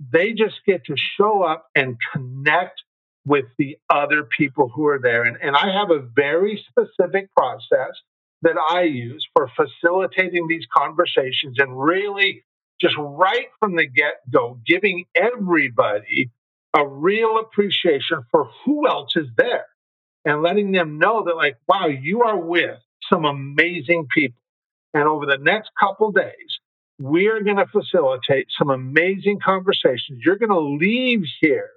they 0.00 0.32
just 0.32 0.56
get 0.66 0.86
to 0.86 0.94
show 0.96 1.42
up 1.42 1.66
and 1.74 1.96
connect 2.12 2.82
with 3.26 3.44
the 3.58 3.76
other 3.90 4.24
people 4.24 4.70
who 4.74 4.86
are 4.86 4.98
there. 4.98 5.24
And, 5.24 5.36
and 5.42 5.54
I 5.54 5.70
have 5.72 5.90
a 5.90 6.00
very 6.00 6.64
specific 6.68 7.28
process 7.36 7.92
that 8.42 8.56
I 8.70 8.82
use 8.82 9.26
for 9.34 9.50
facilitating 9.54 10.46
these 10.48 10.66
conversations 10.74 11.56
and 11.58 11.78
really 11.78 12.44
just 12.80 12.96
right 12.98 13.48
from 13.60 13.76
the 13.76 13.86
get 13.86 14.20
go, 14.30 14.60
giving 14.66 15.06
everybody 15.14 16.30
a 16.76 16.86
real 16.86 17.38
appreciation 17.38 18.24
for 18.30 18.50
who 18.64 18.86
else 18.88 19.16
is 19.16 19.28
there. 19.36 19.66
and 20.24 20.42
letting 20.42 20.72
them 20.72 20.98
know 20.98 21.24
that, 21.24 21.36
like, 21.36 21.56
wow, 21.68 21.86
you 21.86 22.22
are 22.22 22.38
with 22.38 22.78
some 23.10 23.24
amazing 23.24 24.06
people. 24.14 24.36
And 24.94 25.04
over 25.04 25.26
the 25.26 25.38
next 25.38 25.70
couple 25.78 26.12
days, 26.12 26.60
we're 26.98 27.42
going 27.42 27.56
to 27.56 27.66
facilitate 27.66 28.48
some 28.58 28.70
amazing 28.70 29.40
conversations. 29.44 30.20
You're 30.24 30.36
going 30.38 30.50
to 30.50 30.58
leave 30.60 31.22
here 31.40 31.70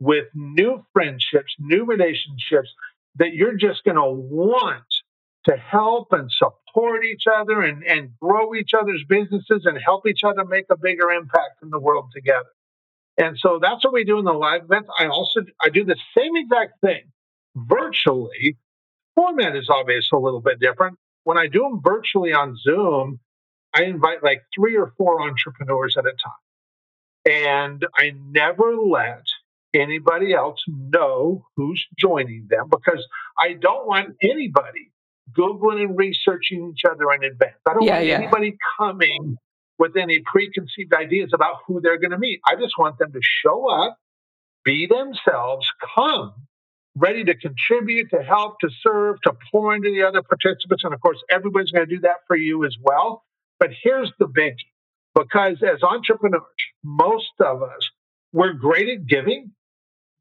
with 0.00 0.26
new 0.34 0.84
friendships, 0.92 1.54
new 1.58 1.84
relationships 1.84 2.70
that 3.16 3.34
you're 3.34 3.56
just 3.56 3.84
going 3.84 3.96
to 3.96 4.06
want 4.10 4.84
to 5.48 5.56
help 5.56 6.08
and 6.12 6.30
support 6.30 7.04
each 7.04 7.24
other 7.32 7.62
and, 7.62 7.82
and 7.84 8.10
grow 8.20 8.54
each 8.54 8.72
other's 8.78 9.02
businesses 9.08 9.64
and 9.64 9.78
help 9.82 10.06
each 10.06 10.22
other 10.24 10.44
make 10.44 10.66
a 10.70 10.76
bigger 10.76 11.10
impact 11.10 11.62
in 11.62 11.70
the 11.70 11.78
world 11.78 12.10
together. 12.14 12.48
And 13.18 13.36
so 13.38 13.58
that's 13.60 13.84
what 13.84 13.92
we 13.92 14.04
do 14.04 14.18
in 14.18 14.24
the 14.24 14.32
live 14.32 14.64
events. 14.64 14.88
I 14.98 15.06
also 15.08 15.40
I 15.62 15.68
do 15.68 15.84
the 15.84 15.96
same 16.16 16.36
exact 16.36 16.80
thing 16.80 17.02
virtually. 17.54 18.56
Format 19.14 19.56
is 19.56 19.68
obviously 19.68 20.16
a 20.16 20.20
little 20.20 20.40
bit 20.40 20.60
different. 20.60 20.98
When 21.24 21.36
I 21.36 21.46
do 21.46 21.60
them 21.60 21.80
virtually 21.84 22.32
on 22.32 22.56
Zoom, 22.56 23.20
I 23.74 23.84
invite 23.84 24.22
like 24.22 24.42
three 24.54 24.76
or 24.76 24.92
four 24.96 25.20
entrepreneurs 25.22 25.96
at 25.98 26.06
a 26.06 26.12
time. 26.12 26.32
And 27.26 27.86
I 27.94 28.12
never 28.30 28.76
let 28.76 29.24
anybody 29.74 30.32
else 30.32 30.62
know 30.66 31.46
who's 31.56 31.84
joining 31.98 32.46
them 32.48 32.68
because 32.70 33.06
I 33.38 33.52
don't 33.52 33.86
want 33.86 34.16
anybody 34.22 34.90
Googling 35.38 35.82
and 35.82 35.98
researching 35.98 36.72
each 36.72 36.82
other 36.84 37.12
in 37.12 37.24
advance. 37.24 37.56
I 37.68 37.74
don't 37.74 37.84
yeah, 37.84 37.94
want 37.94 38.06
yeah. 38.06 38.14
anybody 38.14 38.56
coming 38.78 39.36
with 39.78 39.96
any 39.96 40.20
preconceived 40.20 40.92
ideas 40.92 41.30
about 41.34 41.56
who 41.66 41.80
they're 41.80 41.98
going 41.98 42.10
to 42.10 42.18
meet. 42.18 42.40
I 42.46 42.56
just 42.56 42.74
want 42.78 42.98
them 42.98 43.12
to 43.12 43.20
show 43.22 43.68
up, 43.70 43.96
be 44.64 44.86
themselves, 44.86 45.66
come 45.94 46.34
ready 46.96 47.24
to 47.24 47.34
contribute, 47.34 48.10
to 48.10 48.22
help, 48.22 48.58
to 48.60 48.68
serve, 48.82 49.16
to 49.22 49.32
pour 49.50 49.74
into 49.74 49.90
the 49.90 50.02
other 50.02 50.22
participants. 50.22 50.84
And 50.84 50.92
of 50.92 51.00
course, 51.00 51.22
everybody's 51.30 51.70
going 51.70 51.88
to 51.88 51.94
do 51.94 52.00
that 52.02 52.18
for 52.26 52.36
you 52.36 52.64
as 52.64 52.76
well. 52.82 53.24
But 53.58 53.70
here's 53.82 54.12
the 54.18 54.26
biggie 54.26 54.56
because 55.14 55.62
as 55.62 55.82
entrepreneurs, 55.82 56.42
most 56.84 57.32
of 57.40 57.62
us, 57.62 57.88
we're 58.32 58.52
great 58.52 58.88
at 58.88 59.06
giving, 59.06 59.52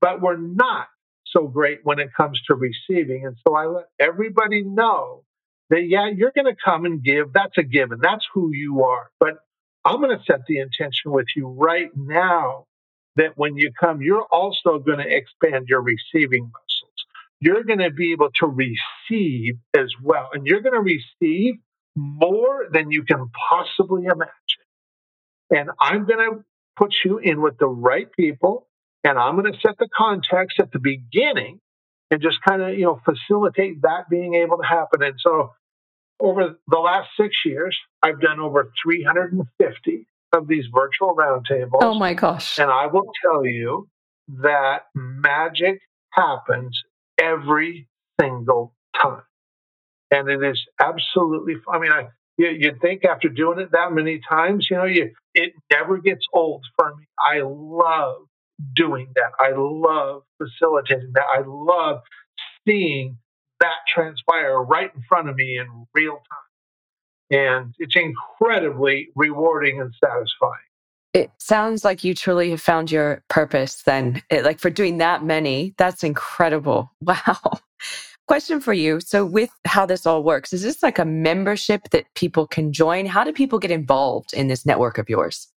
but 0.02 0.22
we're 0.22 0.38
not 0.38 0.88
so 1.32 1.48
great 1.48 1.80
when 1.84 2.00
it 2.00 2.10
comes 2.16 2.42
to 2.48 2.56
receiving. 2.56 3.26
And 3.26 3.38
so 3.48 3.56
I 3.56 3.66
let 3.66 3.86
everybody 4.00 4.64
know 4.64 5.24
that, 5.70 5.84
yeah, 5.88 6.08
you're 6.08 6.32
going 6.36 6.54
to 6.54 6.62
come 6.64 6.86
and 6.86 7.04
give. 7.04 7.34
That's 7.34 7.58
a 7.58 7.64
given. 7.64 8.00
That's 8.02 8.26
who 8.34 8.52
you 8.54 8.84
are. 8.84 9.10
But 9.20 9.38
I'm 9.86 10.02
going 10.02 10.18
to 10.18 10.24
set 10.24 10.42
the 10.48 10.60
intention 10.60 11.12
with 11.12 11.28
you 11.36 11.48
right 11.48 11.90
now 11.96 12.66
that 13.16 13.34
when 13.36 13.58
you 13.58 13.72
come, 13.80 14.02
you're 14.02 14.28
also 14.32 14.80
going 14.80 15.00
to 15.00 15.08
expand 15.08 15.68
your 15.68 15.82
receiving 15.82 16.44
muscles. 16.44 17.06
You're 17.42 17.64
going 17.64 17.80
to 17.80 17.92
be 17.92 18.12
able 18.12 18.30
to 18.40 18.48
receive 18.48 19.56
as 19.78 19.92
well. 20.02 20.30
And 20.34 20.46
you're 20.46 20.62
going 20.62 20.74
to 20.74 20.82
receive 20.82 21.56
more 21.96 22.68
than 22.72 22.92
you 22.92 23.04
can 23.04 23.30
possibly 23.50 24.06
imagine. 24.06 24.30
And 25.50 25.70
I'm 25.80 26.06
going 26.06 26.20
to 26.20 26.44
put 26.78 26.94
you 27.04 27.18
in 27.18 27.42
with 27.42 27.58
the 27.58 27.68
right 27.68 28.08
people 28.12 28.69
and 29.04 29.18
I'm 29.18 29.40
going 29.40 29.52
to 29.52 29.60
set 29.60 29.78
the 29.78 29.88
context 29.96 30.60
at 30.60 30.72
the 30.72 30.80
beginning 30.80 31.60
and 32.12 32.22
just 32.22 32.38
kind 32.48 32.62
of, 32.62 32.78
you 32.78 32.86
know, 32.86 33.00
facilitate 33.06 33.82
that 33.84 34.10
being 34.10 34.36
able 34.36 34.58
to 34.58 34.64
happen. 34.64 35.04
And 35.04 35.16
so 35.20 35.54
over 36.20 36.56
the 36.68 36.78
last 36.78 37.10
six 37.20 37.36
years, 37.46 37.78
I've 38.04 38.20
done 38.20 38.40
over 38.40 38.72
350 38.84 40.08
of 40.34 40.48
these 40.48 40.66
virtual 40.74 41.16
roundtables. 41.16 41.80
Oh 41.82 41.94
my 41.94 42.14
gosh. 42.14 42.60
And 42.60 42.70
I 42.70 42.88
will 42.88 43.12
tell 43.24 43.46
you 43.46 43.88
that 44.42 44.84
magic 44.96 45.82
happens 46.12 46.82
every 47.18 47.88
single 48.20 48.74
time. 49.00 49.24
And 50.12 50.30
it 50.30 50.44
is 50.44 50.60
absolutely, 50.80 51.56
I 51.72 51.80
mean, 51.80 51.92
I, 51.92 52.08
you, 52.38 52.50
you'd 52.50 52.82
think 52.82 53.06
after 53.06 53.30
doing 53.30 53.60
it 53.60 53.72
that 53.72 53.92
many 53.92 54.20
times, 54.28 54.68
you 54.70 54.78
know, 54.78 54.86
you, 54.86 55.12
it 55.36 55.54
never 55.72 55.98
gets 55.98 56.26
old 56.34 56.64
for 56.78 56.96
me. 56.96 57.06
I 57.20 57.42
love 57.44 58.29
doing 58.76 59.10
that. 59.16 59.32
I 59.40 59.52
love 59.56 60.24
facilitating 60.38 61.12
that. 61.14 61.26
I 61.32 61.44
love 61.46 62.02
seeing 62.68 63.18
that 63.60 63.76
transpire 63.88 64.62
right 64.62 64.92
in 64.94 65.02
front 65.08 65.30
of 65.30 65.36
me 65.36 65.58
in 65.58 65.88
real 65.94 66.14
time. 66.14 66.50
And 67.32 67.76
it's 67.78 67.96
incredibly 67.96 69.10
rewarding 69.16 69.80
and 69.80 69.94
satisfying. 70.04 70.60
It 71.14 71.32
sounds 71.40 71.84
like 71.84 72.04
you 72.04 72.14
truly 72.14 72.52
have 72.52 72.62
found 72.62 72.92
your 72.92 73.24
purpose 73.30 73.82
then. 73.84 74.22
It, 74.30 74.44
like 74.44 74.60
for 74.60 74.70
doing 74.70 75.00
that 75.00 75.24
many, 75.24 75.74
that's 75.78 76.04
incredible. 76.04 76.92
Wow. 77.02 77.60
Question 78.28 78.60
for 78.60 78.74
you. 78.74 79.00
So, 79.00 79.26
with 79.26 79.50
how 79.66 79.88
this 79.88 80.06
all 80.06 80.22
works, 80.22 80.54
is 80.54 80.62
this 80.62 80.84
like 80.84 81.00
a 81.00 81.06
membership 81.06 81.90
that 81.90 82.06
people 82.14 82.46
can 82.46 82.72
join? 82.72 83.08
How 83.08 83.24
do 83.24 83.34
people 83.34 83.58
get 83.58 83.72
involved 83.72 84.34
in 84.34 84.50
this 84.50 84.68
network 84.68 85.00
of 85.00 85.10
yours? 85.10 85.48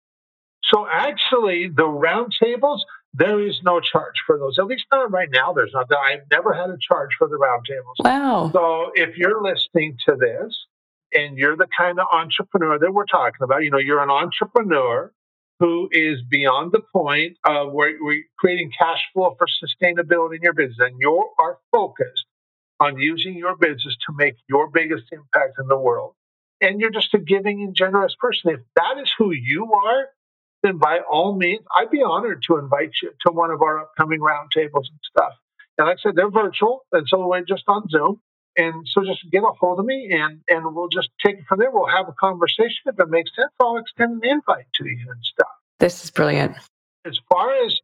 So 0.65 0.87
actually, 0.91 1.69
the 1.69 1.83
roundtables, 1.83 2.81
there 3.15 3.41
is 3.47 3.61
no 3.63 3.81
charge 3.81 4.15
for 4.27 4.39
those. 4.39 4.59
At 4.59 4.67
least 4.67 4.85
not 4.93 5.11
right 5.11 5.29
now. 5.31 5.53
There's 5.53 5.73
not. 5.75 5.91
I've 5.93 6.21
never 6.31 6.53
had 6.53 6.71
a 6.71 6.79
charge 6.81 7.11
for 7.19 7.29
the 7.29 7.37
roundtables. 7.37 8.05
Wow. 8.05 8.51
So 8.53 8.91
if 8.95 9.17
you're 9.17 9.43
listening 9.43 9.99
to 10.09 10.17
this 10.17 10.67
and 11.13 11.37
you're 11.37 11.57
the 11.57 11.69
kind 11.77 11.99
of 11.99 12.07
entrepreneur 12.13 12.79
that 12.79 12.93
we're 12.93 13.07
talking 13.07 13.43
about, 13.43 13.65
you 13.65 13.71
know, 13.71 13.79
you're 13.79 14.03
an 14.03 14.11
entrepreneur 14.11 15.13
who 15.59 15.89
is 15.93 16.23
beyond 16.29 16.73
the 16.73 16.81
point 16.81 17.37
of 17.45 17.73
where 17.73 17.95
we're 18.01 18.25
creating 18.39 18.73
cash 18.77 19.01
flow 19.13 19.37
for 19.39 19.47
sustainability 19.47 20.37
in 20.37 20.43
your 20.43 20.55
business, 20.55 20.79
and 20.81 20.97
you 20.99 21.29
are 21.39 21.59
focused 21.71 22.25
on 22.81 22.99
using 22.99 23.37
your 23.37 23.57
business 23.57 23.97
to 24.07 24.13
make 24.17 24.35
your 24.49 24.69
biggest 24.69 25.05
impact 25.13 25.55
in 25.61 25.69
the 25.69 25.79
world. 25.79 26.15
And 26.61 26.81
you're 26.81 26.91
just 26.91 27.15
a 27.15 27.19
giving 27.19 27.63
and 27.63 27.77
generous 27.77 28.17
person. 28.19 28.51
If 28.51 28.61
that 28.75 29.01
is 29.01 29.13
who 29.17 29.31
you 29.33 29.73
are, 29.73 30.07
then 30.63 30.79
by 30.79 31.01
all 31.11 31.37
means, 31.37 31.65
I'd 31.77 31.91
be 31.91 32.03
honored 32.03 32.43
to 32.49 32.59
invite 32.59 32.93
you 33.03 33.13
to 33.27 33.33
one 33.33 33.51
of 33.51 33.63
our 33.63 33.81
upcoming 33.81 34.21
roundtables 34.21 34.89
and 34.89 35.01
stuff. 35.03 35.33
And 35.79 35.87
like 35.87 35.99
I 35.99 36.03
said, 36.03 36.17
they're 36.17 36.31
virtual, 36.31 36.85
and 36.93 37.07
so 37.09 37.27
we're 37.27 37.43
just 37.43 37.65
on 37.69 37.89
Zoom. 37.89 38.21
And 38.57 38.87
so 38.87 39.03
just 39.03 39.21
get 39.31 39.43
a 39.43 39.51
hold 39.59 39.79
of 39.79 39.87
me 39.87 40.11
and, 40.13 40.41
and 40.47 40.75
we'll 40.75 40.89
just 40.89 41.09
take 41.25 41.39
it 41.39 41.45
from 41.49 41.59
there. 41.59 41.71
We'll 41.71 41.87
have 41.87 42.07
a 42.09 42.13
conversation. 42.13 42.83
If 42.85 43.01
it 43.01 43.09
makes 43.09 43.31
sense, 43.35 43.51
I'll 43.59 43.79
extend 43.79 44.23
an 44.23 44.31
invite 44.31 44.67
to 44.75 44.87
you 44.87 45.07
and 45.09 45.21
stuff. 45.23 45.49
This 45.79 46.05
is 46.05 46.11
brilliant. 46.11 46.57
As 47.07 47.19
far 47.31 47.51
as 47.65 47.81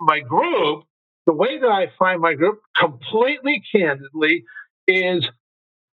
my 0.00 0.20
group, 0.20 0.84
the 1.26 1.34
way 1.34 1.58
that 1.58 1.68
I 1.68 1.92
find 1.98 2.22
my 2.22 2.32
group 2.32 2.60
completely 2.78 3.62
candidly 3.70 4.44
is 4.88 5.28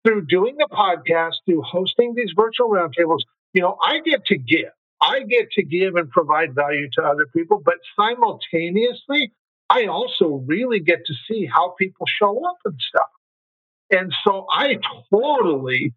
through 0.06 0.26
doing 0.26 0.58
the 0.58 0.68
podcast, 0.70 1.36
through 1.46 1.62
hosting 1.62 2.14
these 2.14 2.34
virtual 2.36 2.70
roundtables. 2.70 3.20
You 3.54 3.62
know, 3.62 3.78
I 3.82 4.00
get 4.02 4.26
to 4.26 4.38
give. 4.38 4.72
I 5.02 5.22
get 5.24 5.52
to 5.52 5.64
give 5.64 5.96
and 5.96 6.10
provide 6.10 6.54
value 6.56 6.90
to 6.94 7.04
other 7.04 7.26
people, 7.36 7.62
but 7.64 7.76
simultaneously, 7.96 9.32
I 9.70 9.86
also 9.86 10.44
really 10.46 10.80
get 10.80 11.06
to 11.06 11.14
see 11.28 11.46
how 11.46 11.76
people 11.78 12.06
show 12.08 12.46
up 12.46 12.58
and 12.66 12.76
stuff. 12.80 13.08
And 13.92 14.14
so 14.24 14.46
I 14.52 14.78
totally, 15.12 15.94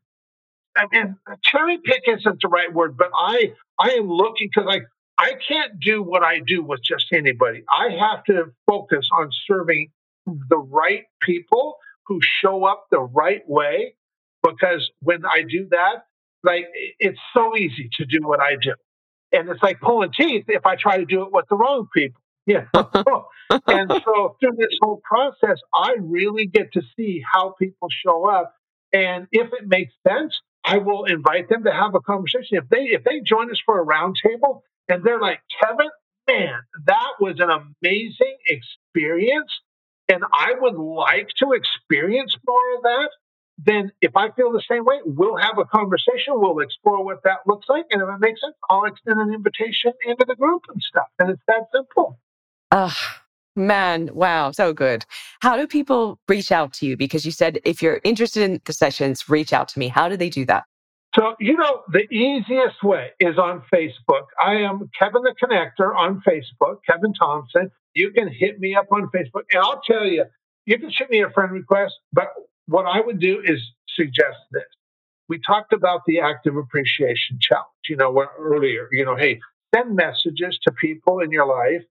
I 0.77 0.87
mean, 0.93 1.17
cherry 1.43 1.79
pick 1.85 2.03
isn't 2.07 2.39
the 2.43 2.49
right 2.49 2.73
word, 2.73 2.97
but 2.97 3.11
I, 3.15 3.55
I 3.79 3.91
am 3.93 4.09
looking 4.09 4.49
because 4.55 4.69
I, 4.71 4.81
I 5.23 5.35
can't 5.47 5.79
do 5.81 6.03
what 6.03 6.23
I 6.23 6.41
do 6.41 6.63
with 6.63 6.83
just 6.83 7.07
anybody. 7.13 7.63
I 7.69 7.91
have 7.91 8.25
to 8.25 8.53
focus 8.67 9.09
on 9.17 9.31
serving 9.47 9.91
the 10.27 10.59
right 10.59 11.05
people 11.21 11.77
who 12.07 12.21
show 12.43 12.65
up 12.65 12.87
the 12.91 13.01
right 13.01 13.43
way 13.49 13.95
because 14.43 14.91
when 15.01 15.25
I 15.25 15.43
do 15.49 15.69
that, 15.71 16.07
like 16.45 16.67
it's 16.99 17.19
so 17.35 17.57
easy 17.57 17.89
to 17.99 18.05
do 18.07 18.21
what 18.23 18.41
I 18.41 18.57
do. 18.61 18.75
And 19.33 19.49
it's 19.49 19.63
like 19.63 19.81
pulling 19.81 20.13
teeth 20.13 20.45
if 20.49 20.67
I 20.67 20.77
try 20.77 20.99
to 20.99 21.05
do 21.05 21.23
it 21.23 21.33
with 21.33 21.47
the 21.49 21.57
wrong 21.57 21.89
people. 21.93 22.21
Yeah. 22.47 22.67
and 23.67 23.91
so 24.05 24.37
through 24.41 24.57
this 24.57 24.77
whole 24.81 25.01
process, 25.05 25.59
I 25.75 25.97
really 26.01 26.47
get 26.47 26.73
to 26.73 26.83
see 26.97 27.23
how 27.33 27.55
people 27.59 27.89
show 28.05 28.29
up. 28.29 28.55
And 28.93 29.27
if 29.33 29.53
it 29.53 29.67
makes 29.67 29.93
sense, 30.07 30.35
I 30.65 30.79
will 30.79 31.05
invite 31.05 31.49
them 31.49 31.65
to 31.65 31.73
have 31.73 31.95
a 31.95 32.01
conversation. 32.01 32.59
If 32.59 32.69
they 32.69 32.85
if 32.85 33.05
they 33.05 33.21
join 33.21 33.51
us 33.51 33.61
for 33.65 33.81
a 33.81 33.87
roundtable 33.87 34.63
and 34.89 35.03
they're 35.03 35.21
like, 35.21 35.41
Kevin, 35.61 35.89
man, 36.29 36.61
that 36.87 37.13
was 37.21 37.37
an 37.41 37.51
amazing 37.51 38.37
experience. 38.47 39.51
And 40.09 40.25
I 40.33 40.53
would 40.59 40.77
like 40.77 41.29
to 41.39 41.53
experience 41.53 42.37
more 42.47 42.77
of 42.77 42.83
that 42.83 43.11
then 43.59 43.93
if 44.01 44.17
I 44.17 44.31
feel 44.31 44.53
the 44.53 44.63
same 44.69 44.85
way, 44.85 44.97
we'll 45.05 45.37
have 45.37 45.59
a 45.59 45.65
conversation. 45.65 46.35
We'll 46.35 46.61
explore 46.61 47.05
what 47.05 47.23
that 47.25 47.39
looks 47.47 47.67
like. 47.69 47.87
And 47.91 48.03
if 48.03 48.09
it 48.09 48.21
makes 48.21 48.41
sense, 48.41 48.55
I'll 48.71 48.85
extend 48.85 49.21
an 49.21 49.33
invitation 49.33 49.93
into 50.07 50.25
the 50.27 50.35
group 50.35 50.63
and 50.69 50.83
stuff. 50.83 51.07
And 51.19 51.31
it's 51.31 51.43
that 51.49 51.67
simple. 51.75 52.19
Ah, 52.71 53.23
man, 53.55 54.11
wow, 54.15 54.51
so 54.51 54.73
good. 54.73 55.05
How 55.41 55.57
do 55.57 55.67
people 55.67 56.19
reach 56.29 56.51
out 56.51 56.73
to 56.75 56.87
you? 56.87 56.97
Because 56.97 57.25
you 57.25 57.33
said 57.33 57.59
if 57.65 57.83
you're 57.83 58.01
interested 58.05 58.43
in 58.43 58.61
the 58.65 58.73
sessions, 58.73 59.29
reach 59.29 59.53
out 59.53 59.69
to 59.69 59.79
me. 59.79 59.89
How 59.89 60.09
do 60.09 60.17
they 60.17 60.31
do 60.31 60.45
that? 60.47 60.65
So, 61.15 61.35
you 61.39 61.59
know, 61.59 61.83
the 61.93 62.11
easiest 62.11 62.83
way 62.83 63.11
is 63.21 63.37
on 63.37 63.63
Facebook. 63.73 64.25
I 64.43 64.55
am 64.55 64.89
Kevin 64.99 65.23
the 65.23 65.35
Connector 65.43 65.95
on 65.95 66.23
Facebook, 66.27 66.79
Kevin 66.89 67.13
Thompson. 67.13 67.71
You 67.95 68.13
can 68.13 68.29
hit 68.29 68.59
me 68.59 68.75
up 68.75 68.87
on 68.91 69.11
Facebook. 69.15 69.43
And 69.53 69.63
I'll 69.63 69.83
tell 69.87 70.07
you, 70.07 70.25
you 70.65 70.79
can 70.79 70.91
shoot 70.91 71.11
me 71.11 71.23
a 71.23 71.29
friend 71.29 71.53
request, 71.53 71.93
but 72.15 72.29
what 72.67 72.87
I 72.87 73.01
would 73.01 73.21
do 73.21 73.43
is 73.45 73.61
suggest 73.95 74.39
this. 74.53 74.65
We 75.29 75.39
talked 75.39 75.73
about 75.73 76.03
the 76.07 76.21
active 76.21 76.57
appreciation 76.57 77.39
challenge, 77.41 77.67
you 77.89 77.97
know, 77.97 78.27
earlier, 78.39 78.89
you 78.93 79.05
know, 79.05 79.17
hey, 79.17 79.41
send 79.75 79.97
messages 79.97 80.59
to 80.65 80.73
people 80.73 81.21
in 81.21 81.31
your 81.31 81.47
life. 81.47 81.83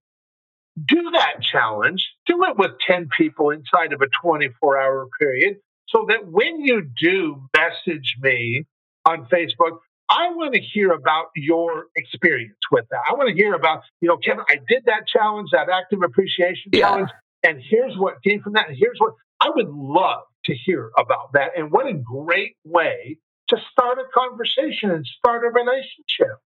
Do 0.84 1.10
that 1.12 1.42
challenge. 1.42 2.08
Do 2.26 2.44
it 2.44 2.56
with 2.56 2.72
10 2.86 3.08
people 3.16 3.50
inside 3.50 3.92
of 3.92 4.00
a 4.00 4.06
24 4.22 4.80
hour 4.80 5.08
period 5.18 5.56
so 5.88 6.06
that 6.08 6.26
when 6.26 6.60
you 6.60 6.88
do 7.00 7.48
message 7.56 8.16
me 8.20 8.64
on 9.04 9.26
Facebook, 9.26 9.78
I 10.08 10.30
want 10.30 10.54
to 10.54 10.60
hear 10.60 10.92
about 10.92 11.26
your 11.34 11.86
experience 11.96 12.58
with 12.70 12.86
that. 12.90 13.00
I 13.10 13.14
want 13.14 13.28
to 13.28 13.34
hear 13.34 13.54
about, 13.54 13.82
you 14.00 14.08
know, 14.08 14.16
Kevin, 14.18 14.44
I 14.48 14.56
did 14.68 14.84
that 14.86 15.06
challenge, 15.06 15.50
that 15.52 15.68
active 15.68 16.00
appreciation 16.02 16.70
yeah. 16.72 16.88
challenge, 16.88 17.10
and 17.42 17.60
here's 17.62 17.96
what 17.96 18.22
came 18.22 18.42
from 18.42 18.54
that. 18.54 18.68
And 18.68 18.76
here's 18.78 18.98
what 18.98 19.14
I 19.40 19.50
would 19.54 19.68
love 19.68 20.22
to 20.44 20.54
hear 20.54 20.90
about 20.98 21.32
that. 21.32 21.50
And 21.56 21.70
what 21.70 21.86
a 21.86 21.94
great 21.94 22.56
way 22.64 23.18
to 23.48 23.56
start 23.70 23.98
a 23.98 24.04
conversation 24.14 24.90
and 24.90 25.06
start 25.06 25.44
a 25.44 25.50
relationship. 25.50 26.38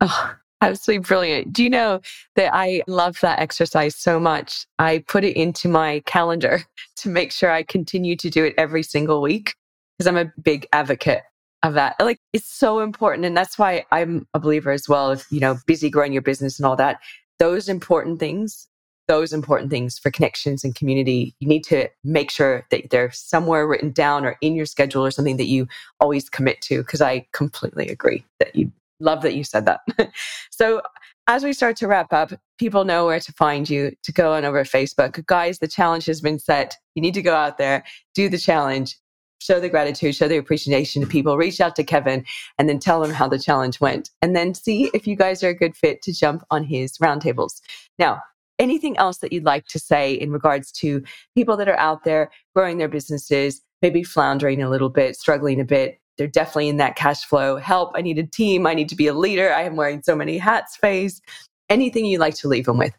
Oh, 0.00 0.34
absolutely 0.60 1.06
brilliant. 1.06 1.52
Do 1.52 1.62
you 1.62 1.70
know 1.70 2.00
that 2.36 2.54
I 2.54 2.82
love 2.86 3.18
that 3.20 3.38
exercise 3.38 3.94
so 3.94 4.18
much? 4.18 4.66
I 4.78 5.04
put 5.06 5.24
it 5.24 5.36
into 5.36 5.68
my 5.68 6.02
calendar 6.06 6.62
to 6.96 7.08
make 7.08 7.32
sure 7.32 7.50
I 7.50 7.62
continue 7.62 8.16
to 8.16 8.30
do 8.30 8.44
it 8.44 8.54
every 8.58 8.82
single 8.82 9.20
week 9.20 9.54
because 9.96 10.06
I'm 10.06 10.16
a 10.16 10.32
big 10.42 10.66
advocate 10.72 11.22
of 11.62 11.74
that. 11.74 11.96
Like 12.00 12.20
it's 12.32 12.48
so 12.48 12.80
important. 12.80 13.24
And 13.24 13.36
that's 13.36 13.58
why 13.58 13.84
I'm 13.90 14.26
a 14.34 14.38
believer 14.38 14.70
as 14.70 14.88
well. 14.88 15.10
If, 15.10 15.26
you 15.30 15.40
know, 15.40 15.58
busy 15.66 15.90
growing 15.90 16.12
your 16.12 16.22
business 16.22 16.58
and 16.58 16.66
all 16.66 16.76
that, 16.76 17.00
those 17.38 17.68
important 17.68 18.20
things, 18.20 18.67
those 19.08 19.32
important 19.32 19.70
things 19.70 19.98
for 19.98 20.10
connections 20.10 20.62
and 20.62 20.74
community, 20.74 21.34
you 21.40 21.48
need 21.48 21.64
to 21.64 21.88
make 22.04 22.30
sure 22.30 22.66
that 22.70 22.90
they're 22.90 23.10
somewhere 23.10 23.66
written 23.66 23.90
down 23.90 24.24
or 24.24 24.36
in 24.40 24.54
your 24.54 24.66
schedule 24.66 25.04
or 25.04 25.10
something 25.10 25.38
that 25.38 25.46
you 25.46 25.66
always 25.98 26.28
commit 26.28 26.60
to. 26.62 26.84
Cause 26.84 27.00
I 27.00 27.26
completely 27.32 27.88
agree 27.88 28.24
that 28.38 28.54
you 28.54 28.70
love 29.00 29.22
that 29.22 29.34
you 29.34 29.44
said 29.44 29.66
that. 29.66 29.80
so 30.50 30.82
as 31.26 31.44
we 31.44 31.52
start 31.52 31.76
to 31.76 31.86
wrap 31.86 32.12
up, 32.12 32.32
people 32.58 32.84
know 32.84 33.06
where 33.06 33.20
to 33.20 33.32
find 33.32 33.68
you 33.68 33.92
to 34.02 34.12
go 34.12 34.32
on 34.32 34.44
over 34.44 34.62
Facebook. 34.64 35.24
Guys, 35.26 35.58
the 35.58 35.68
challenge 35.68 36.06
has 36.06 36.20
been 36.20 36.38
set. 36.38 36.76
You 36.94 37.02
need 37.02 37.14
to 37.14 37.22
go 37.22 37.34
out 37.34 37.58
there, 37.58 37.84
do 38.14 38.28
the 38.28 38.38
challenge, 38.38 38.98
show 39.40 39.60
the 39.60 39.68
gratitude, 39.68 40.14
show 40.14 40.28
the 40.28 40.36
appreciation 40.36 41.02
to 41.02 41.08
people, 41.08 41.36
reach 41.36 41.60
out 41.60 41.76
to 41.76 41.84
Kevin 41.84 42.24
and 42.58 42.68
then 42.68 42.78
tell 42.78 43.02
him 43.02 43.12
how 43.12 43.28
the 43.28 43.38
challenge 43.38 43.80
went 43.80 44.10
and 44.20 44.34
then 44.34 44.54
see 44.54 44.90
if 44.94 45.06
you 45.06 45.16
guys 45.16 45.42
are 45.42 45.50
a 45.50 45.54
good 45.54 45.76
fit 45.76 46.02
to 46.02 46.12
jump 46.12 46.44
on 46.50 46.64
his 46.64 46.98
roundtables. 46.98 47.60
Now, 47.98 48.20
anything 48.58 48.96
else 48.96 49.18
that 49.18 49.32
you'd 49.32 49.44
like 49.44 49.66
to 49.66 49.78
say 49.78 50.12
in 50.12 50.30
regards 50.30 50.72
to 50.72 51.02
people 51.34 51.56
that 51.56 51.68
are 51.68 51.78
out 51.78 52.04
there 52.04 52.30
growing 52.54 52.78
their 52.78 52.88
businesses, 52.88 53.62
maybe 53.82 54.02
floundering 54.02 54.62
a 54.62 54.70
little 54.70 54.90
bit, 54.90 55.16
struggling 55.16 55.60
a 55.60 55.64
bit? 55.64 55.98
They're 56.16 56.26
definitely 56.26 56.68
in 56.68 56.78
that 56.78 56.96
cash 56.96 57.24
flow. 57.24 57.56
Help. 57.56 57.92
I 57.94 58.02
need 58.02 58.18
a 58.18 58.26
team. 58.26 58.66
I 58.66 58.74
need 58.74 58.88
to 58.88 58.96
be 58.96 59.06
a 59.06 59.14
leader. 59.14 59.52
I 59.52 59.62
am 59.62 59.76
wearing 59.76 60.02
so 60.02 60.16
many 60.16 60.36
hats 60.36 60.76
phase. 60.76 61.22
Anything 61.70 62.04
you'd 62.04 62.18
like 62.18 62.34
to 62.36 62.48
leave 62.48 62.64
them 62.66 62.78
with? 62.78 62.92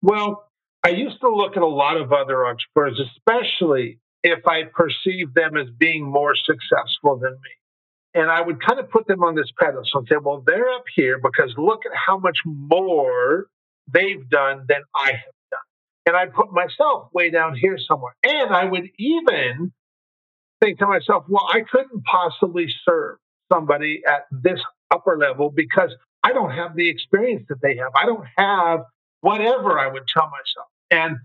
Well, 0.00 0.44
I 0.84 0.90
used 0.90 1.20
to 1.20 1.28
look 1.28 1.56
at 1.56 1.62
a 1.62 1.66
lot 1.66 1.98
of 1.98 2.12
other 2.12 2.46
entrepreneurs, 2.46 3.00
especially 3.16 3.98
if 4.22 4.46
I 4.46 4.62
perceive 4.64 5.34
them 5.34 5.56
as 5.56 5.68
being 5.78 6.04
more 6.04 6.34
successful 6.34 7.18
than 7.18 7.32
me. 7.32 7.50
And 8.14 8.30
I 8.30 8.40
would 8.40 8.64
kind 8.64 8.78
of 8.78 8.88
put 8.90 9.06
them 9.06 9.22
on 9.22 9.34
this 9.34 9.50
pedestal 9.58 10.00
and 10.00 10.08
say, 10.08 10.16
well, 10.22 10.42
they're 10.46 10.70
up 10.70 10.84
here 10.94 11.18
because 11.18 11.52
look 11.58 11.84
at 11.84 11.92
how 11.94 12.18
much 12.18 12.38
more 12.46 13.48
they've 13.92 14.28
done 14.28 14.66
than 14.68 14.82
I 14.94 15.12
have 15.12 15.34
done. 15.50 15.60
And 16.06 16.16
I 16.16 16.26
put 16.26 16.52
myself 16.52 17.08
way 17.12 17.30
down 17.30 17.54
here 17.56 17.78
somewhere. 17.78 18.14
And 18.22 18.54
I 18.54 18.64
would 18.64 18.88
even 18.98 19.72
think 20.60 20.78
to 20.78 20.86
myself, 20.86 21.24
well, 21.28 21.46
I 21.52 21.60
couldn't 21.60 22.04
possibly 22.04 22.66
serve 22.84 23.16
somebody 23.52 24.02
at 24.06 24.26
this 24.30 24.60
upper 24.90 25.16
level 25.18 25.50
because 25.50 25.90
I 26.22 26.32
don't 26.32 26.50
have 26.50 26.74
the 26.74 26.88
experience 26.88 27.44
that 27.48 27.60
they 27.62 27.76
have. 27.76 27.92
I 27.94 28.06
don't 28.06 28.26
have 28.36 28.80
whatever 29.20 29.78
I 29.78 29.88
would 29.88 30.04
tell 30.12 30.24
myself. 30.24 30.68
And 30.90 31.16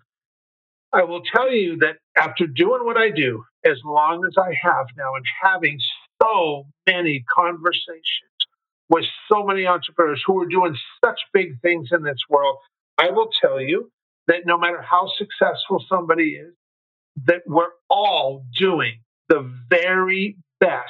I 0.92 1.04
will 1.04 1.22
tell 1.22 1.52
you 1.52 1.78
that 1.78 1.98
after 2.18 2.48
doing 2.48 2.84
what 2.84 2.98
I 2.98 3.10
do, 3.12 3.44
as 3.64 3.78
long 3.86 4.22
as 4.26 4.36
I 4.38 4.54
have 4.62 4.88
now, 4.98 5.16
and 5.16 5.26
having 5.42 5.80
so 6.22 6.66
many 6.88 7.24
conversations 7.34 8.29
with 8.90 9.06
so 9.32 9.44
many 9.44 9.66
entrepreneurs 9.66 10.24
who 10.26 10.42
are 10.42 10.48
doing 10.48 10.76
such 11.04 11.20
big 11.34 11.62
things 11.62 11.90
in 11.92 12.04
this 12.04 12.20
world, 12.30 12.58
I 12.98 13.12
will 13.12 13.30
tell 13.42 13.62
you 13.62 13.92
that 14.28 14.46
no 14.46 14.58
matter 14.58 14.82
how 14.82 15.10
successful 15.18 15.84
somebody 15.88 16.36
is, 16.36 16.54
that 17.26 17.42
we're 17.46 17.72
all 17.90 18.46
doing 18.58 19.02
the 19.28 19.50
very 19.70 20.38
best 20.60 20.84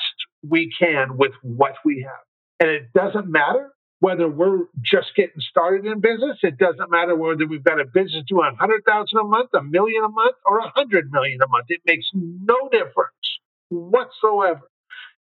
we 0.47 0.71
can 0.77 1.17
with 1.17 1.33
what 1.41 1.75
we 1.83 2.01
have. 2.01 2.23
And 2.59 2.69
it 2.69 2.93
doesn't 2.93 3.27
matter 3.27 3.71
whether 3.99 4.27
we're 4.29 4.65
just 4.81 5.13
getting 5.15 5.41
started 5.41 5.85
in 5.85 5.99
business. 5.99 6.37
It 6.41 6.57
doesn't 6.57 6.89
matter 6.89 7.15
whether 7.15 7.45
we've 7.45 7.63
got 7.63 7.81
a 7.81 7.85
business 7.85 8.23
doing 8.27 8.55
100,000 8.57 9.19
a 9.19 9.23
month, 9.23 9.49
a 9.53 9.61
million 9.61 10.03
a 10.03 10.09
month, 10.09 10.35
or 10.45 10.59
100 10.59 11.11
million 11.11 11.41
a 11.41 11.47
month. 11.47 11.65
It 11.69 11.81
makes 11.85 12.05
no 12.13 12.69
difference 12.71 13.39
whatsoever. 13.69 14.61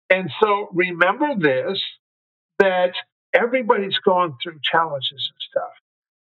And 0.10 0.30
so 0.42 0.70
remember 0.74 1.36
this 1.40 1.82
that 2.60 2.94
everybody's 3.34 3.98
gone 4.00 4.38
through 4.42 4.60
challenges 4.64 5.32
and 5.32 5.42
stuff. 5.50 5.72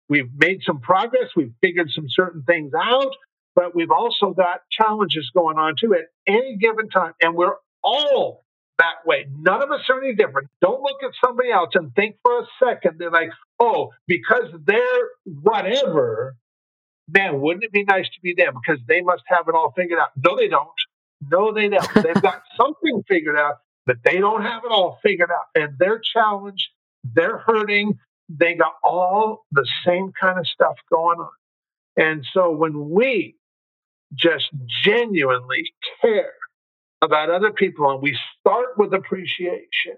We've 0.08 0.30
made 0.38 0.62
some 0.66 0.80
progress, 0.80 1.30
we've 1.36 1.54
figured 1.62 1.90
some 1.92 2.06
certain 2.10 2.44
things 2.44 2.74
out, 2.80 3.12
but 3.56 3.74
we've 3.74 3.92
also 3.92 4.32
got 4.32 4.62
challenges 4.72 5.32
going 5.36 5.58
on 5.58 5.76
too 5.80 5.94
at 5.96 6.06
any 6.28 6.58
given 6.58 6.90
time. 6.90 7.14
And 7.22 7.36
we're 7.36 7.56
all 7.84 8.44
that 8.78 9.06
way. 9.06 9.26
None 9.40 9.62
of 9.62 9.72
us 9.72 9.82
are 9.90 10.04
any 10.04 10.14
different. 10.14 10.50
Don't 10.62 10.82
look 10.82 11.02
at 11.04 11.12
somebody 11.24 11.52
else 11.52 11.70
and 11.74 11.94
think 11.96 12.18
for 12.24 12.40
a 12.40 12.46
second 12.64 12.98
they're 13.00 13.12
like, 13.12 13.30
oh, 13.60 13.92
because 14.08 14.52
they're 14.66 15.10
whatever, 15.26 16.36
man, 17.08 17.40
wouldn't 17.42 17.64
it 17.64 17.72
be 17.72 17.84
nice 17.84 18.06
to 18.06 18.22
be 18.22 18.34
them 18.36 18.54
because 18.56 18.82
they 18.88 19.02
must 19.02 19.24
have 19.28 19.48
it 19.48 19.56
all 19.56 19.74
figured 19.76 20.00
out? 20.00 20.10
No, 20.18 20.36
they 20.38 20.48
don't. 20.48 20.70
No, 21.32 21.54
they 21.54 21.70
don't. 21.70 21.94
They've 21.96 22.22
got 22.22 22.42
something 22.58 23.04
figured 23.08 23.38
out, 23.38 23.56
but 23.86 23.98
they 24.04 24.18
don't 24.18 24.42
have 24.42 24.64
it 24.66 24.72
all 24.72 25.00
figured 25.04 25.30
out. 25.32 25.62
And 25.62 25.76
they're 25.80 26.00
challenged, 26.00 26.68
they're 27.04 27.38
hurting, 27.38 28.00
they 28.30 28.56
got 28.56 28.74
all 28.84 29.46
the 29.52 29.68
same 29.86 30.12
kind 30.20 30.40
of 30.40 30.48
stuff 30.48 30.76
going 30.90 31.20
on. 31.20 31.30
And 31.98 32.26
so 32.34 32.52
when 32.52 32.90
we 32.90 33.36
just 34.14 34.46
genuinely 34.84 35.72
care 36.02 36.34
about 37.02 37.30
other 37.30 37.52
people 37.52 37.90
and 37.92 38.02
we 38.02 38.18
start 38.40 38.78
with 38.78 38.94
appreciation, 38.94 39.98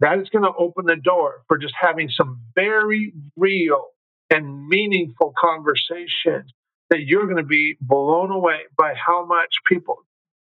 that 0.00 0.18
is 0.18 0.28
going 0.30 0.44
to 0.44 0.52
open 0.58 0.86
the 0.86 0.96
door 0.96 1.42
for 1.46 1.58
just 1.58 1.74
having 1.78 2.08
some 2.08 2.40
very 2.54 3.12
real 3.36 3.86
and 4.30 4.66
meaningful 4.68 5.34
conversations 5.38 6.52
that 6.88 7.02
you're 7.02 7.24
going 7.24 7.36
to 7.36 7.42
be 7.42 7.76
blown 7.80 8.30
away 8.30 8.60
by 8.76 8.94
how 8.94 9.24
much 9.24 9.54
people 9.66 9.98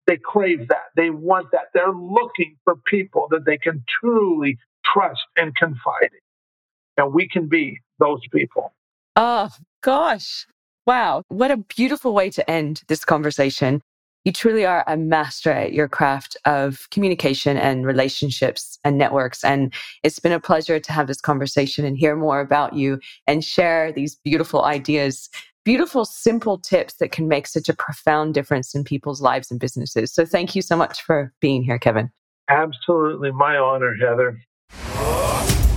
they 0.07 0.17
crave 0.17 0.67
that. 0.67 0.85
They 0.95 1.09
want 1.09 1.51
that. 1.51 1.67
They're 1.73 1.93
looking 1.93 2.57
for 2.63 2.75
people 2.75 3.27
that 3.31 3.45
they 3.45 3.57
can 3.57 3.83
truly 3.87 4.57
trust 4.85 5.21
and 5.37 5.55
confide 5.55 6.11
in. 6.11 7.03
And 7.03 7.13
we 7.13 7.27
can 7.27 7.47
be 7.47 7.79
those 7.99 8.21
people. 8.31 8.73
Oh 9.15 9.49
gosh. 9.81 10.45
Wow. 10.85 11.23
What 11.29 11.51
a 11.51 11.57
beautiful 11.57 12.13
way 12.13 12.29
to 12.31 12.49
end 12.49 12.83
this 12.87 13.05
conversation. 13.05 13.81
You 14.25 14.31
truly 14.31 14.65
are 14.65 14.85
a 14.87 14.95
master 14.95 15.51
at 15.51 15.73
your 15.73 15.89
craft 15.89 16.37
of 16.45 16.87
communication 16.91 17.57
and 17.57 17.85
relationships 17.85 18.79
and 18.83 18.97
networks. 18.97 19.43
And 19.43 19.73
it's 20.01 20.19
been 20.19 20.31
a 20.31 20.39
pleasure 20.39 20.79
to 20.79 20.91
have 20.93 21.07
this 21.07 21.19
conversation 21.19 21.83
and 21.83 21.97
hear 21.97 22.15
more 22.15 22.39
about 22.39 22.73
you 22.73 22.99
and 23.27 23.43
share 23.43 23.91
these 23.91 24.15
beautiful 24.15 24.63
ideas, 24.63 25.29
beautiful, 25.63 26.05
simple 26.05 26.57
tips 26.57 26.95
that 26.95 27.11
can 27.11 27.27
make 27.27 27.47
such 27.47 27.69
a 27.69 27.73
profound 27.73 28.33
difference 28.33 28.75
in 28.75 28.83
people's 28.83 29.21
lives 29.21 29.51
and 29.51 29.59
businesses. 29.59 30.13
So 30.13 30.25
thank 30.25 30.55
you 30.55 30.61
so 30.61 30.75
much 30.75 31.01
for 31.01 31.33
being 31.39 31.63
here, 31.63 31.79
Kevin. 31.79 32.11
Absolutely. 32.49 33.31
My 33.31 33.57
honor, 33.57 33.95
Heather. 33.95 34.39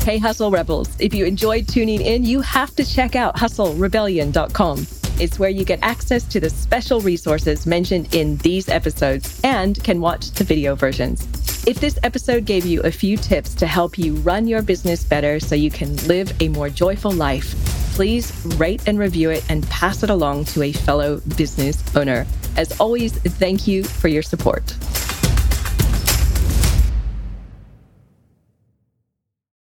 Hey, 0.03 0.19
Hustle 0.19 0.51
Rebels. 0.51 0.89
If 1.01 1.15
you 1.15 1.25
enjoyed 1.25 1.69
tuning 1.69 2.01
in, 2.01 2.25
you 2.25 2.41
have 2.41 2.75
to 2.77 2.85
check 2.85 3.17
out 3.17 3.37
hustlerebellion.com. 3.37 4.87
It's 5.19 5.39
where 5.39 5.51
you 5.51 5.65
get 5.65 5.79
access 5.83 6.25
to 6.25 6.41
the 6.41 6.51
special 6.51 7.01
resources 7.01 7.67
mentioned 7.67 8.15
in 8.15 8.37
these 8.39 8.69
episodes 8.69 9.41
and 9.43 9.83
can 9.83 10.01
watch 10.01 10.31
the 10.33 10.45
video 10.45 10.75
versions. 10.75 11.27
If 11.67 11.81
this 11.81 11.99
episode 12.05 12.45
gave 12.45 12.65
you 12.65 12.83
a 12.83 12.93
few 12.93 13.17
tips 13.17 13.55
to 13.57 13.67
help 13.67 13.99
you 13.99 14.15
run 14.17 14.47
your 14.47 14.63
business 14.63 15.03
better 15.03 15.41
so 15.41 15.55
you 15.55 15.71
can 15.71 15.97
live 16.07 16.33
a 16.41 16.49
more 16.49 16.69
joyful 16.69 17.11
life, 17.11 17.55
please 17.97 18.31
rate 18.59 18.87
and 18.87 18.99
review 18.99 19.31
it 19.31 19.43
and 19.49 19.67
pass 19.71 20.03
it 20.03 20.11
along 20.11 20.45
to 20.45 20.63
a 20.63 20.71
fellow 20.71 21.19
business 21.39 21.83
owner. 21.97 22.27
As 22.55 22.79
always, 22.79 23.15
thank 23.15 23.67
you 23.67 23.85
for 23.85 24.09
your 24.09 24.21
support. 24.23 24.63